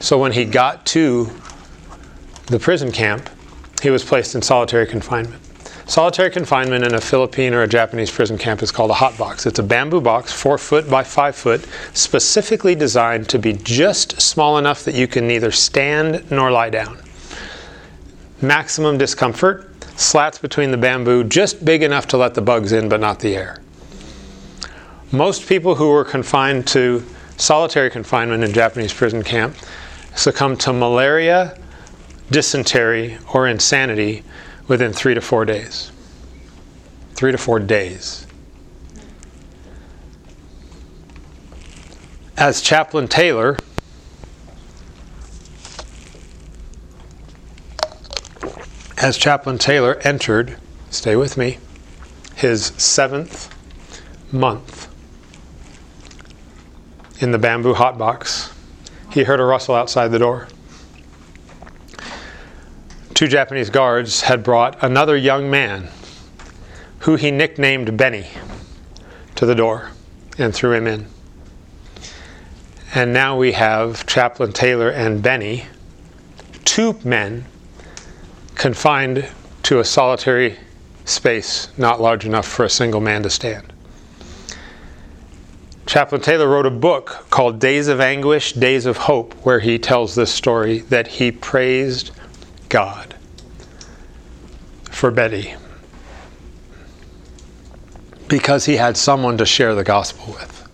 [0.01, 1.31] So when he got to
[2.47, 3.29] the prison camp,
[3.81, 5.41] he was placed in solitary confinement.
[5.87, 9.45] Solitary confinement in a Philippine or a Japanese prison camp is called a hot box.
[9.45, 14.57] It's a bamboo box, four foot by five foot, specifically designed to be just small
[14.57, 16.99] enough that you can neither stand nor lie down.
[18.41, 22.99] Maximum discomfort, slats between the bamboo, just big enough to let the bugs in but
[22.99, 23.61] not the air.
[25.13, 27.01] Most people who were confined to
[27.37, 29.55] solitary confinement in Japanese prison camp
[30.15, 31.57] succumbed to malaria,
[32.29, 34.25] dysentery, or insanity
[34.67, 35.91] within three to four days.
[37.13, 38.27] Three to four days.
[42.37, 43.57] As Chaplain Taylor,
[48.97, 50.57] as Chaplain Taylor entered,
[50.91, 51.57] stay with me,
[52.35, 53.53] his seventh
[54.31, 54.87] month
[57.19, 58.53] in the bamboo hotbox,
[59.11, 60.47] he heard a rustle outside the door
[63.17, 65.87] two Japanese guards had brought another young man
[66.99, 68.27] who he nicknamed Benny
[69.33, 69.89] to the door
[70.37, 71.07] and threw him in.
[72.93, 75.65] And now we have Chaplain Taylor and Benny,
[76.63, 77.45] two men
[78.53, 79.27] confined
[79.63, 80.55] to a solitary
[81.05, 83.73] space not large enough for a single man to stand.
[85.87, 90.13] Chaplain Taylor wrote a book called Days of Anguish, Days of Hope, where he tells
[90.13, 92.11] this story that he praised
[92.69, 93.06] God
[94.97, 95.53] for Betty
[98.27, 100.67] because he had someone to share the gospel with.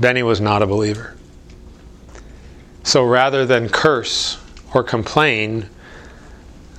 [0.00, 1.14] Benny was not a believer.
[2.84, 4.38] So rather than curse
[4.74, 5.68] or complain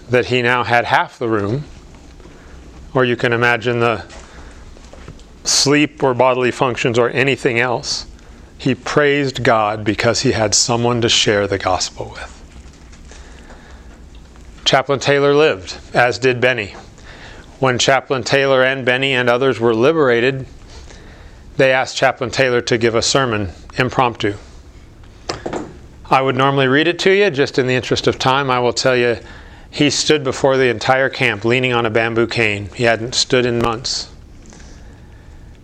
[0.09, 1.65] that he now had half the room,
[2.95, 4.03] or you can imagine the
[5.43, 8.07] sleep or bodily functions or anything else,
[8.57, 12.38] he praised God because he had someone to share the gospel with.
[14.69, 16.75] Chaplain Taylor lived, as did Benny.
[17.57, 20.45] When Chaplain Taylor and Benny and others were liberated,
[21.57, 23.49] they asked Chaplain Taylor to give a sermon
[23.79, 24.35] impromptu.
[26.05, 28.51] I would normally read it to you, just in the interest of time.
[28.51, 29.17] I will tell you,
[29.71, 32.69] he stood before the entire camp leaning on a bamboo cane.
[32.75, 34.11] He hadn't stood in months.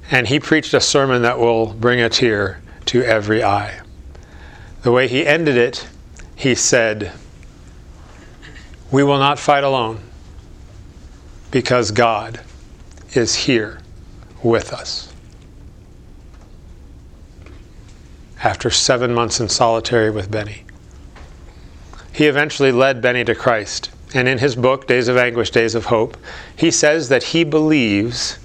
[0.10, 3.82] And he preached a sermon that will bring a tear to every eye.
[4.82, 5.88] The way he ended it,
[6.36, 7.12] he said,
[8.92, 10.00] We will not fight alone
[11.52, 12.42] because God
[13.14, 13.80] is here
[14.44, 15.12] with us.
[18.44, 20.64] After seven months in solitary with Benny,
[22.14, 23.90] he eventually led Benny to Christ.
[24.14, 26.16] And in his book, Days of Anguish, Days of Hope,
[26.56, 28.40] he says that he believes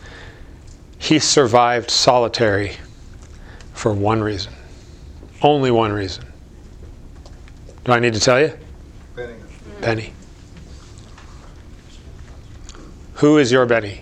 [0.99, 2.77] he survived solitary
[3.73, 4.53] for one reason.
[5.43, 6.25] Only one reason.
[7.85, 8.53] Do I need to tell you?
[9.15, 9.35] Benny.
[9.81, 10.13] Benny.
[13.21, 14.01] Who is your Benny?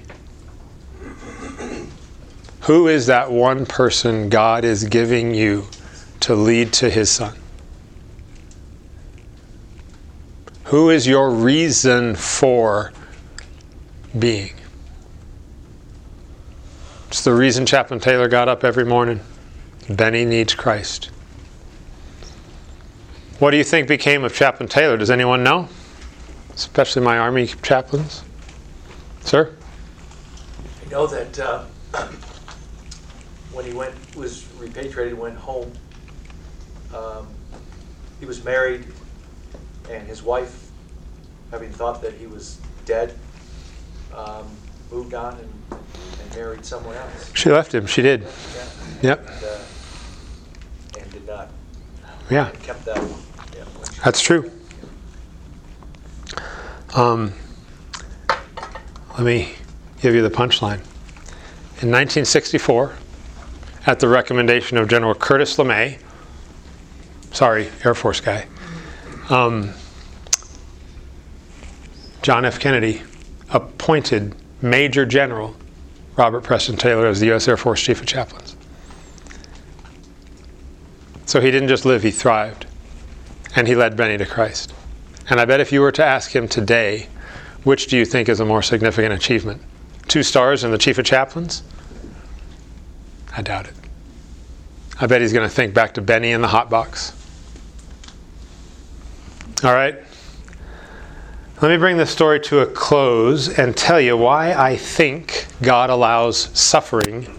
[2.62, 5.66] Who is that one person God is giving you
[6.20, 7.36] to lead to his son?
[10.66, 12.92] Who is your reason for
[14.16, 14.54] being?
[17.08, 19.18] It's the reason Chaplain Taylor got up every morning.
[19.90, 21.10] Benny needs Christ.
[23.40, 24.96] What do you think became of Chaplain Taylor?
[24.96, 25.68] Does anyone know?
[26.54, 28.22] Especially my Army chaplains.
[29.28, 29.54] Sir?
[30.86, 31.66] I know that uh,
[33.52, 35.70] when he went, was repatriated, went home,
[36.94, 37.26] um,
[38.20, 38.86] he was married,
[39.90, 40.70] and his wife,
[41.50, 43.18] having thought that he was dead,
[44.16, 44.48] um,
[44.90, 45.78] moved on and,
[46.22, 47.30] and married someone else.
[47.34, 47.86] She left him.
[47.86, 48.22] She did.
[48.22, 48.68] Yeah.
[49.02, 49.28] Yep.
[49.28, 49.58] And, uh,
[51.02, 51.50] and did not,
[52.30, 52.96] Yeah, kept that.
[53.54, 53.64] Yeah,
[54.02, 54.50] that's true.
[56.94, 57.34] Um,
[59.18, 59.52] let me
[60.00, 60.78] give you the punchline.
[61.82, 62.94] In 1964,
[63.86, 65.98] at the recommendation of General Curtis LeMay,
[67.32, 68.46] sorry, Air Force guy,
[69.28, 69.72] um,
[72.22, 72.60] John F.
[72.60, 73.02] Kennedy
[73.50, 75.56] appointed Major General
[76.16, 77.48] Robert Preston Taylor as the U.S.
[77.48, 78.54] Air Force Chief of Chaplains.
[81.26, 82.66] So he didn't just live, he thrived.
[83.56, 84.72] And he led Benny to Christ.
[85.28, 87.08] And I bet if you were to ask him today,
[87.68, 89.60] which do you think is a more significant achievement?
[90.06, 91.62] Two stars and the Chief of Chaplains?
[93.36, 93.74] I doubt it.
[94.98, 97.12] I bet he's going to think back to Benny in the hot box.
[99.62, 99.96] All right.
[101.60, 105.90] Let me bring this story to a close and tell you why I think God
[105.90, 107.38] allows suffering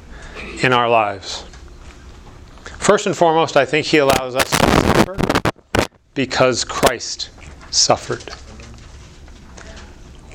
[0.62, 1.44] in our lives.
[2.78, 5.18] First and foremost, I think He allows us to suffer
[6.14, 7.32] because Christ
[7.72, 8.32] suffered.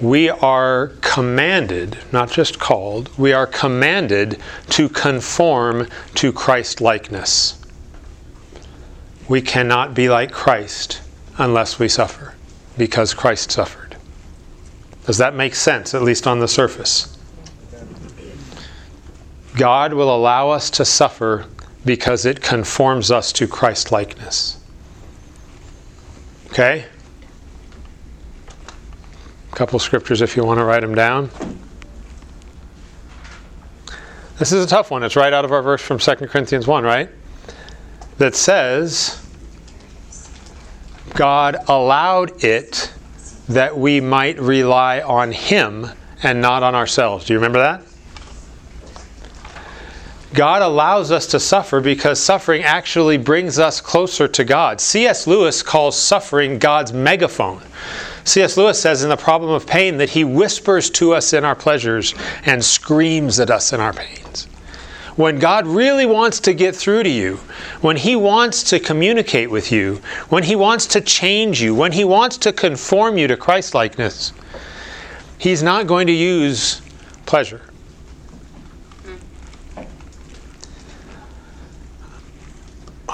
[0.01, 4.40] We are commanded, not just called, we are commanded
[4.70, 7.61] to conform to Christ likeness.
[9.28, 11.01] We cannot be like Christ
[11.38, 12.34] unless we suffer
[12.76, 13.97] because Christ suffered.
[15.07, 17.16] Does that make sense, at least on the surface?
[19.57, 21.47] God will allow us to suffer
[21.84, 24.59] because it conforms us to Christ likeness.
[26.49, 26.86] Okay?
[29.55, 31.30] Couple scriptures if you want to write them down.
[34.38, 35.05] This is a tough one.
[35.05, 37.09] It's right out of our verse from 2 Corinthians 1, right?
[38.18, 39.24] That says,
[41.14, 42.92] God allowed it
[43.48, 45.86] that we might rely on Him
[46.24, 47.24] and not on ourselves.
[47.26, 47.82] Do you remember that?
[50.35, 54.80] God allows us to suffer because suffering actually brings us closer to God.
[54.80, 55.28] C.S.
[55.28, 57.62] Lewis calls suffering God's megaphone.
[58.24, 58.57] C.S.
[58.57, 62.14] Lewis says in The Problem of Pain that he whispers to us in our pleasures
[62.47, 64.49] and screams at us in our pains.
[65.14, 67.37] When God really wants to get through to you,
[67.82, 72.03] when He wants to communicate with you, when He wants to change you, when He
[72.03, 74.32] wants to conform you to Christ likeness,
[75.39, 76.82] He's not going to use
[77.26, 77.61] pleasure.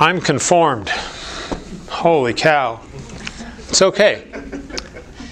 [0.01, 0.89] I'm conformed.
[1.91, 2.81] Holy cow.
[3.69, 4.33] It's okay.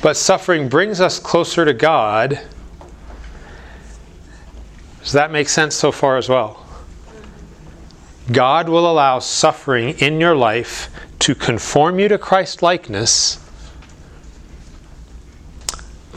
[0.03, 2.39] But suffering brings us closer to God.
[5.01, 6.67] Does that make sense so far as well?
[8.31, 10.91] God will allow suffering in your life
[11.21, 13.43] to conform you to Christ likeness,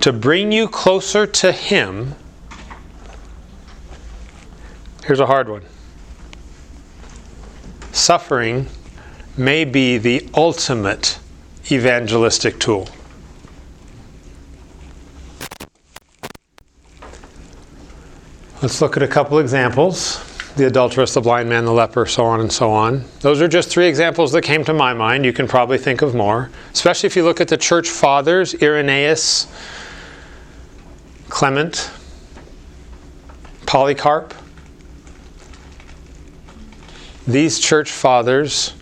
[0.01, 2.15] to bring you closer to Him.
[5.05, 5.63] Here's a hard one
[7.91, 8.67] suffering
[9.37, 11.19] may be the ultimate
[11.71, 12.87] evangelistic tool.
[18.61, 22.41] Let's look at a couple examples the adulteress, the blind man, the leper, so on
[22.41, 23.03] and so on.
[23.21, 25.25] Those are just three examples that came to my mind.
[25.25, 29.47] You can probably think of more, especially if you look at the church fathers Irenaeus,
[31.29, 31.89] Clement,
[33.65, 34.33] Polycarp.
[37.31, 38.73] These church fathers,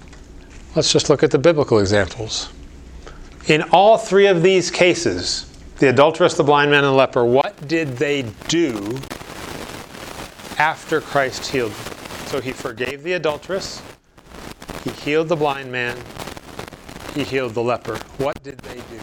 [0.76, 2.50] let's just look at the biblical examples.
[3.46, 5.46] In all three of these cases,
[5.78, 9.00] the adulteress, the blind man, and the leper, what did they do
[10.58, 11.96] after Christ healed them.
[12.26, 13.84] So he forgave the adulteress,
[14.84, 15.96] he healed the blind man,
[17.14, 17.98] he healed the leper.
[18.18, 19.00] What did they do?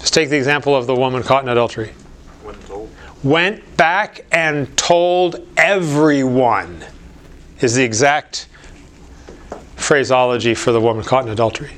[0.00, 1.92] Just take the example of the woman caught in adultery.
[3.22, 6.84] Went back and told everyone,
[7.60, 8.48] is the exact
[9.76, 11.72] phraseology for the woman caught in adultery.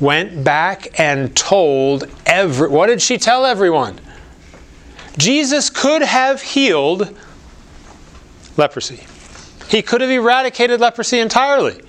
[0.00, 2.68] Went back and told every.
[2.68, 4.00] What did she tell everyone?
[5.18, 7.16] Jesus could have healed
[8.56, 9.04] leprosy.
[9.68, 11.80] He could have eradicated leprosy entirely,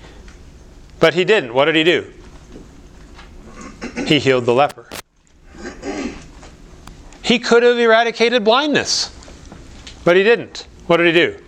[0.99, 1.53] but he didn't.
[1.53, 2.11] What did he do?
[4.05, 4.89] He healed the leper.
[7.23, 9.09] He could have eradicated blindness,
[10.03, 10.67] but he didn't.
[10.87, 11.41] What did he do?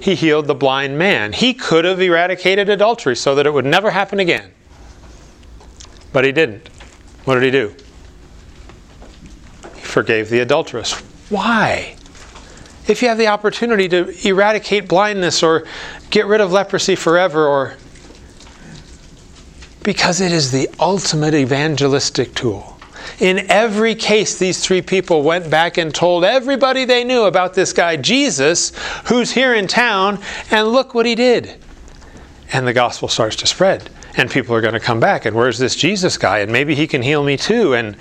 [0.00, 1.32] He healed the blind man.
[1.32, 4.52] He could have eradicated adultery so that it would never happen again,
[6.12, 6.68] but he didn't.
[7.24, 7.74] What did he do?
[9.74, 10.94] He forgave the adulteress.
[11.30, 11.98] Why?
[12.88, 15.66] if you have the opportunity to eradicate blindness or
[16.10, 17.76] get rid of leprosy forever or
[19.82, 22.77] because it is the ultimate evangelistic tool.
[23.20, 27.72] In every case, these three people went back and told everybody they knew about this
[27.72, 28.72] guy, Jesus,
[29.06, 30.18] who's here in town,
[30.50, 31.62] and look what he did.
[32.52, 33.90] And the gospel starts to spread.
[34.16, 36.38] And people are going to come back, and where's this Jesus guy?
[36.38, 37.74] And maybe he can heal me too.
[37.74, 37.96] And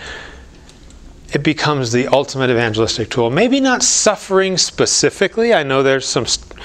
[1.34, 3.30] it becomes the ultimate evangelistic tool.
[3.30, 5.53] Maybe not suffering specifically.
[5.53, 6.26] I know there's some.
[6.26, 6.60] St-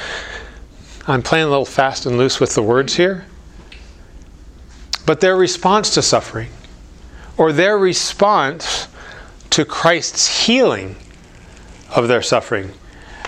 [1.06, 3.26] I'm playing a little fast and loose with the words here.
[5.04, 6.48] But their response to suffering,
[7.36, 8.88] or their response
[9.50, 10.96] to Christ's healing
[11.94, 12.72] of their suffering.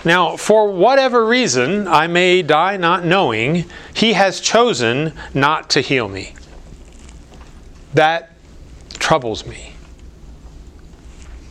[0.03, 6.07] Now, for whatever reason, I may die not knowing, He has chosen not to heal
[6.07, 6.35] me.
[7.93, 8.31] That
[8.93, 9.73] troubles me.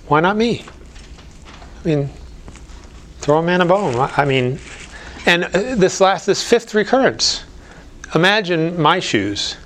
[0.06, 0.64] Why not me?
[1.84, 2.10] I mean,
[3.18, 3.96] throw a man a bone.
[4.16, 4.58] I mean,
[5.26, 7.44] and uh, this last, this fifth recurrence.
[8.14, 9.56] Imagine my shoes.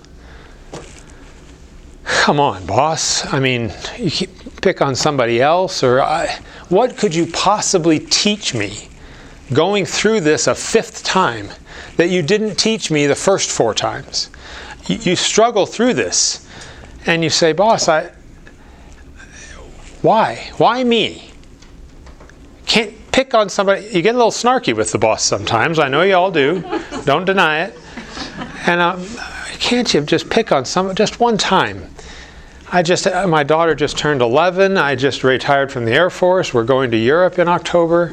[2.28, 3.24] Come on, boss.
[3.32, 4.26] I mean, you
[4.60, 6.26] pick on somebody else, or I,
[6.68, 8.90] what could you possibly teach me
[9.54, 11.48] going through this a fifth time
[11.96, 14.28] that you didn't teach me the first four times?
[14.88, 16.46] You, you struggle through this,
[17.06, 18.12] and you say, boss, I,
[20.02, 20.50] why?
[20.58, 21.30] Why me?
[22.66, 23.86] Can't pick on somebody.
[23.86, 25.78] You get a little snarky with the boss sometimes.
[25.78, 26.62] I know you all do.
[27.06, 27.78] Don't deny it.
[28.66, 29.06] And um,
[29.60, 31.88] can't you just pick on some just one time?
[32.70, 34.76] I just my daughter just turned 11.
[34.76, 36.52] I just retired from the Air Force.
[36.52, 38.12] We're going to Europe in October,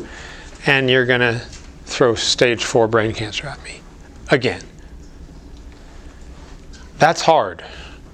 [0.65, 1.39] and you're going to
[1.85, 3.81] throw stage four brain cancer at me
[4.31, 4.63] again.
[6.97, 7.63] That's hard.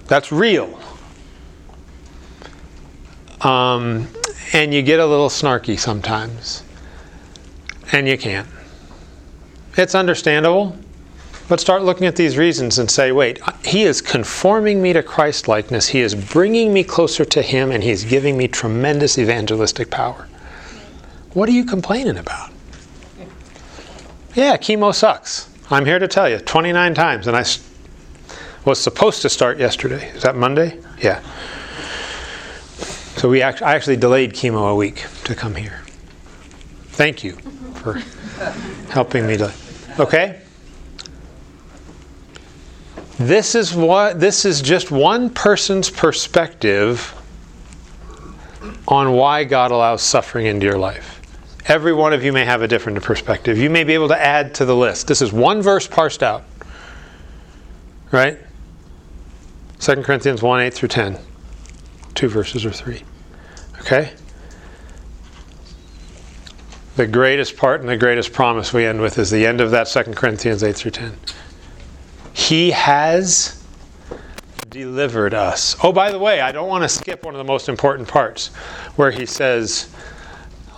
[0.08, 0.80] That's real
[3.42, 4.08] um,
[4.54, 6.64] and you get a little snarky sometimes.
[7.92, 8.48] And you can't.
[9.78, 10.78] It's understandable.
[11.52, 15.50] But start looking at these reasons and say, wait, he is conforming me to Christ
[15.50, 15.90] likeness.
[15.90, 20.30] He is bringing me closer to him, and he's giving me tremendous evangelistic power.
[21.34, 22.54] What are you complaining about?
[24.34, 25.50] Yeah, chemo sucks.
[25.70, 27.44] I'm here to tell you 29 times, and I
[28.64, 30.08] was supposed to start yesterday.
[30.12, 30.80] Is that Monday?
[31.00, 31.22] Yeah.
[33.18, 35.82] So we act- I actually delayed chemo a week to come here.
[36.92, 37.34] Thank you
[37.74, 37.96] for
[38.90, 39.52] helping me to.
[40.00, 40.40] Okay?
[43.18, 47.14] This is what this is just one person's perspective
[48.88, 51.22] on why God allows suffering into your life.
[51.66, 53.58] Every one of you may have a different perspective.
[53.58, 55.08] You may be able to add to the list.
[55.08, 56.44] This is one verse parsed out.
[58.12, 58.40] Right?
[59.80, 61.18] 2 Corinthians 1 8 through 10.
[62.14, 63.04] Two verses or three.
[63.80, 64.12] Okay?
[66.98, 69.88] The greatest part and the greatest promise we end with is the end of that
[69.88, 71.14] 2 Corinthians 8 through 10.
[72.34, 73.62] He has
[74.70, 75.76] delivered us.
[75.84, 78.48] Oh, by the way, I don't want to skip one of the most important parts
[78.96, 79.94] where he says,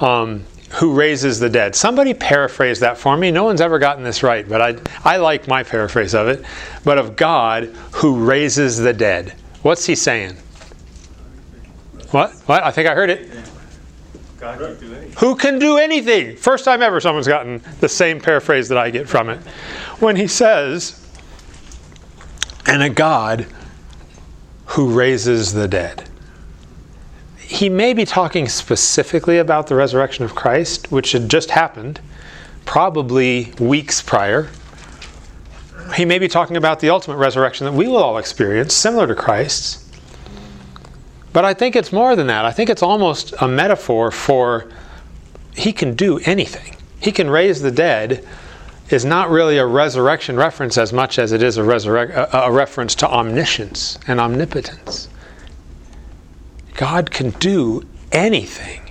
[0.01, 1.76] um, Who raises the dead?
[1.76, 3.32] Somebody paraphrase that for me.
[3.32, 4.76] No one's ever gotten this right, but I,
[5.06, 6.43] I like my paraphrase of it.
[6.84, 9.36] But of God who raises the dead.
[9.62, 10.36] What's he saying?
[12.10, 12.32] What?
[12.47, 12.64] What?
[12.64, 13.30] I think I heard it.
[14.39, 15.14] God can do anything.
[15.20, 16.36] Who can do anything?
[16.36, 19.39] First time ever someone's gotten the same paraphrase that I get from it.
[19.99, 21.03] When he says,
[22.68, 23.45] and a God
[24.68, 26.07] who raises the dead.
[27.38, 31.99] He may be talking specifically about the resurrection of Christ, which had just happened,
[32.66, 34.49] probably weeks prior.
[35.95, 39.16] He may be talking about the ultimate resurrection that we will all experience, similar to
[39.16, 39.88] Christ's.
[41.34, 42.45] But I think it's more than that.
[42.45, 44.70] I think it's almost a metaphor for
[45.55, 46.76] he can do anything.
[46.99, 48.28] He can raise the dead
[48.89, 52.51] is not really a resurrection reference as much as it is a, resurrect, a, a
[52.51, 55.07] reference to omniscience and omnipotence.
[56.75, 58.81] God can do anything.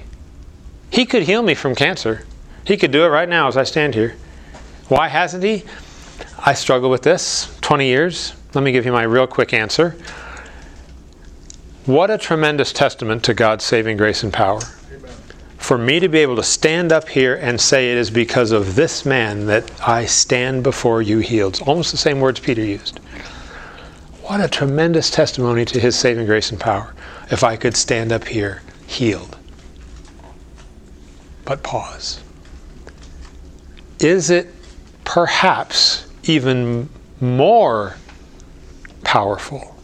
[0.91, 2.25] He could heal me from cancer.
[2.65, 4.15] He could do it right now as I stand here.
[4.89, 5.65] Why hasn't He?
[6.39, 8.35] I struggle with this 20 years.
[8.55, 9.97] Let me give you my real quick answer.
[11.87, 14.61] What a tremendous testament to God's saving grace and power.
[15.63, 18.75] For me to be able to stand up here and say it is because of
[18.75, 21.63] this man that I stand before you healed.
[21.65, 22.99] Almost the same words Peter used.
[24.25, 26.93] What a tremendous testimony to his saving grace and power
[27.31, 29.39] if I could stand up here healed.
[31.45, 32.21] But pause.
[34.01, 34.49] Is it
[35.05, 36.89] perhaps even
[37.21, 37.97] more
[39.05, 39.77] powerful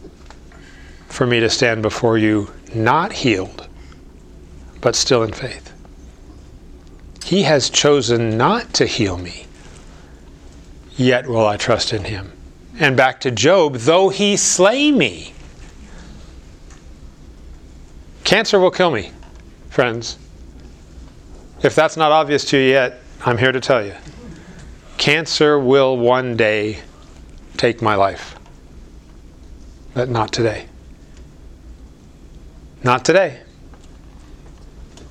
[1.07, 3.68] for me to stand before you not healed,
[4.81, 5.73] but still in faith?
[7.23, 9.45] He has chosen not to heal me,
[10.97, 12.31] yet will I trust in him.
[12.79, 15.33] And back to Job, though he slay me,
[18.23, 19.11] cancer will kill me,
[19.69, 20.17] friends.
[21.61, 23.93] If that's not obvious to you yet, I'm here to tell you.
[24.97, 26.79] Cancer will one day
[27.57, 28.39] take my life,
[29.93, 30.65] but not today.
[32.83, 33.41] Not today.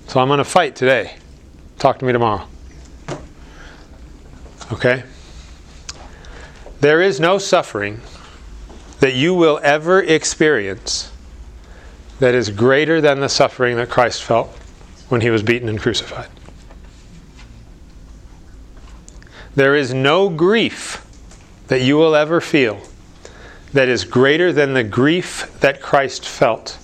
[0.09, 1.17] So I'm going to fight today.
[1.79, 2.47] Talk to me tomorrow.
[4.73, 5.05] Okay?
[6.81, 8.01] There is no suffering
[9.01, 11.13] that you will ever experience
[12.21, 14.49] that is greater than the suffering that Christ felt
[15.11, 16.29] when he was beaten and crucified.
[19.55, 21.05] There is no grief
[21.67, 22.81] that you will ever feel
[23.75, 26.79] that is greater than the grief that Christ felt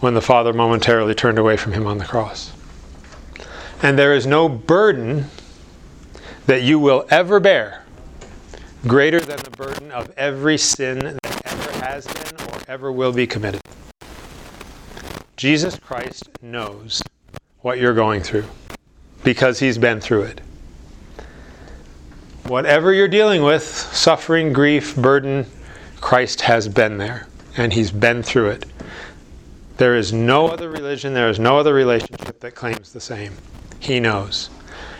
[0.00, 2.52] when the Father momentarily turned away from him on the cross.
[3.82, 5.26] And there is no burden
[6.46, 7.84] that you will ever bear
[8.86, 13.26] greater than the burden of every sin that ever has been or ever will be
[13.26, 13.60] committed.
[15.36, 17.02] Jesus Christ knows
[17.60, 18.44] what you're going through
[19.24, 20.40] because he's been through it.
[22.46, 25.44] Whatever you're dealing with, suffering, grief, burden,
[26.00, 28.64] Christ has been there and he's been through it.
[29.78, 33.32] There is no other religion, there is no other relationship that claims the same.
[33.78, 34.50] He knows.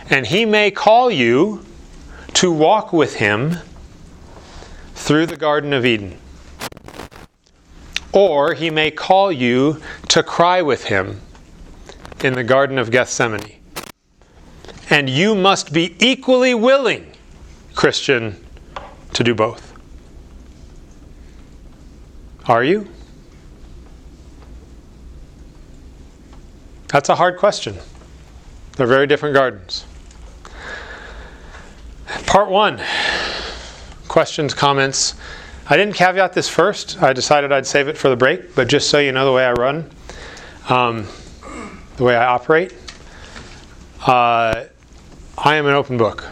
[0.08, 1.64] And he may call you
[2.34, 3.56] to walk with him
[4.94, 6.16] through the Garden of Eden.
[8.12, 11.20] Or he may call you to cry with him
[12.22, 13.56] in the Garden of Gethsemane.
[14.90, 17.12] And you must be equally willing,
[17.74, 18.44] Christian,
[19.12, 19.74] to do both.
[22.46, 22.88] Are you?
[26.88, 27.76] That's a hard question.
[28.76, 29.84] They're very different gardens.
[32.26, 32.80] Part one
[34.08, 35.14] questions, comments.
[35.68, 37.02] I didn't caveat this first.
[37.02, 39.44] I decided I'd save it for the break, but just so you know the way
[39.44, 39.90] I run,
[40.70, 41.06] um,
[41.98, 42.74] the way I operate,
[44.06, 44.64] uh,
[45.36, 46.26] I am an open book.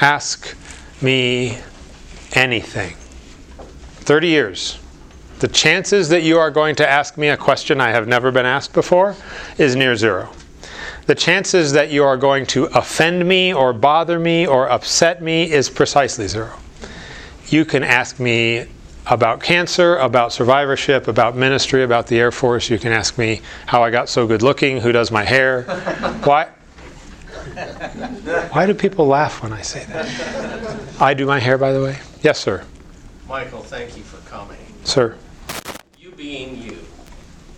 [0.00, 0.54] Ask
[1.00, 1.58] me
[2.32, 2.94] anything.
[4.04, 4.78] 30 years.
[5.40, 8.46] The chances that you are going to ask me a question I have never been
[8.46, 9.14] asked before
[9.56, 10.30] is near zero.
[11.06, 15.50] The chances that you are going to offend me or bother me or upset me
[15.50, 16.52] is precisely zero.
[17.46, 18.66] You can ask me
[19.06, 22.68] about cancer, about survivorship, about ministry, about the Air Force.
[22.68, 25.62] You can ask me how I got so good looking, who does my hair.
[26.24, 26.48] Why?
[28.50, 31.00] Why do people laugh when I say that?
[31.00, 31.98] I do my hair, by the way.
[32.22, 32.64] Yes, sir.
[33.28, 34.58] Michael, thank you for coming.
[34.84, 35.16] Sir.
[36.28, 36.76] Being you,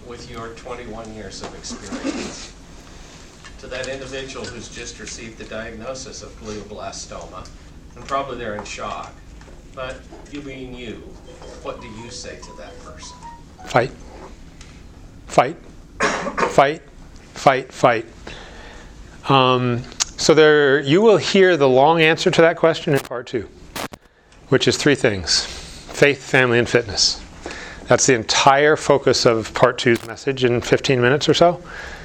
[0.07, 2.55] with your 21 years of experience,
[3.59, 7.49] to that individual who's just received the diagnosis of glioblastoma,
[7.97, 9.13] and probably they're in shock,
[9.75, 9.97] but
[10.31, 10.99] you being you,
[11.65, 13.17] what do you say to that person?
[13.67, 13.91] Fight.
[15.27, 15.57] Fight.
[16.51, 16.83] fight.
[17.35, 17.73] Fight.
[17.73, 18.07] Fight.
[19.29, 19.83] Um,
[20.17, 23.49] so there, you will hear the long answer to that question in part two,
[24.49, 27.21] which is three things: faith, family, and fitness.
[27.91, 31.55] That's the entire focus of part two's message in 15 minutes or so.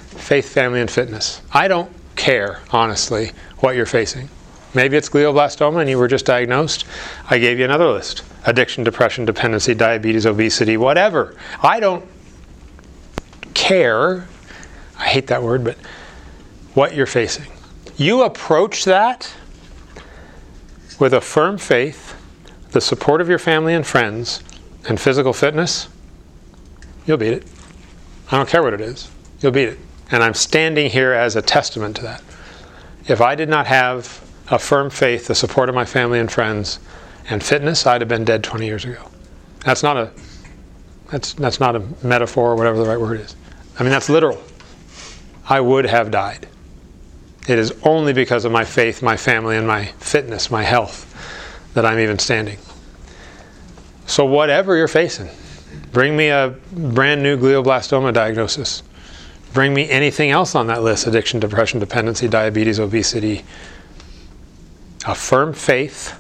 [0.08, 1.44] faith, family, and fitness.
[1.54, 4.28] I don't care, honestly, what you're facing.
[4.74, 6.86] Maybe it's glioblastoma and you were just diagnosed.
[7.30, 11.36] I gave you another list addiction, depression, dependency, diabetes, obesity, whatever.
[11.62, 12.04] I don't
[13.54, 14.28] care.
[14.98, 15.78] I hate that word, but
[16.74, 17.46] what you're facing.
[17.96, 19.32] You approach that
[20.98, 22.16] with a firm faith,
[22.72, 24.42] the support of your family and friends,
[24.88, 25.88] and physical fitness,
[27.06, 27.48] you'll beat it.
[28.32, 29.10] I don't care what it is.
[29.42, 29.80] You'll beat it.
[30.12, 32.24] And I'm standing here as a testament to that.
[33.08, 36.80] If I did not have a firm faith, the support of my family and friends,
[37.30, 39.10] and fitness, I'd have been dead 20 years ago.
[39.64, 40.12] That's not a
[41.12, 43.36] that's that's not a metaphor or whatever the right word is.
[43.80, 44.42] I mean that's literal.
[45.48, 46.48] I would have died.
[47.48, 51.12] It is only because of my faith, my family, and my fitness, my health,
[51.76, 52.58] that I'm even standing.
[54.08, 55.30] So whatever you're facing,
[55.92, 58.84] bring me a brand new glioblastoma diagnosis.
[59.54, 63.46] Bring me anything else on that list addiction, depression, dependency, diabetes, obesity.
[65.08, 66.14] A firm faith,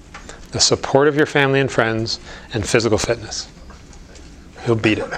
[0.51, 2.19] the support of your family and friends,
[2.53, 3.47] and physical fitness.
[4.65, 5.11] He'll beat it.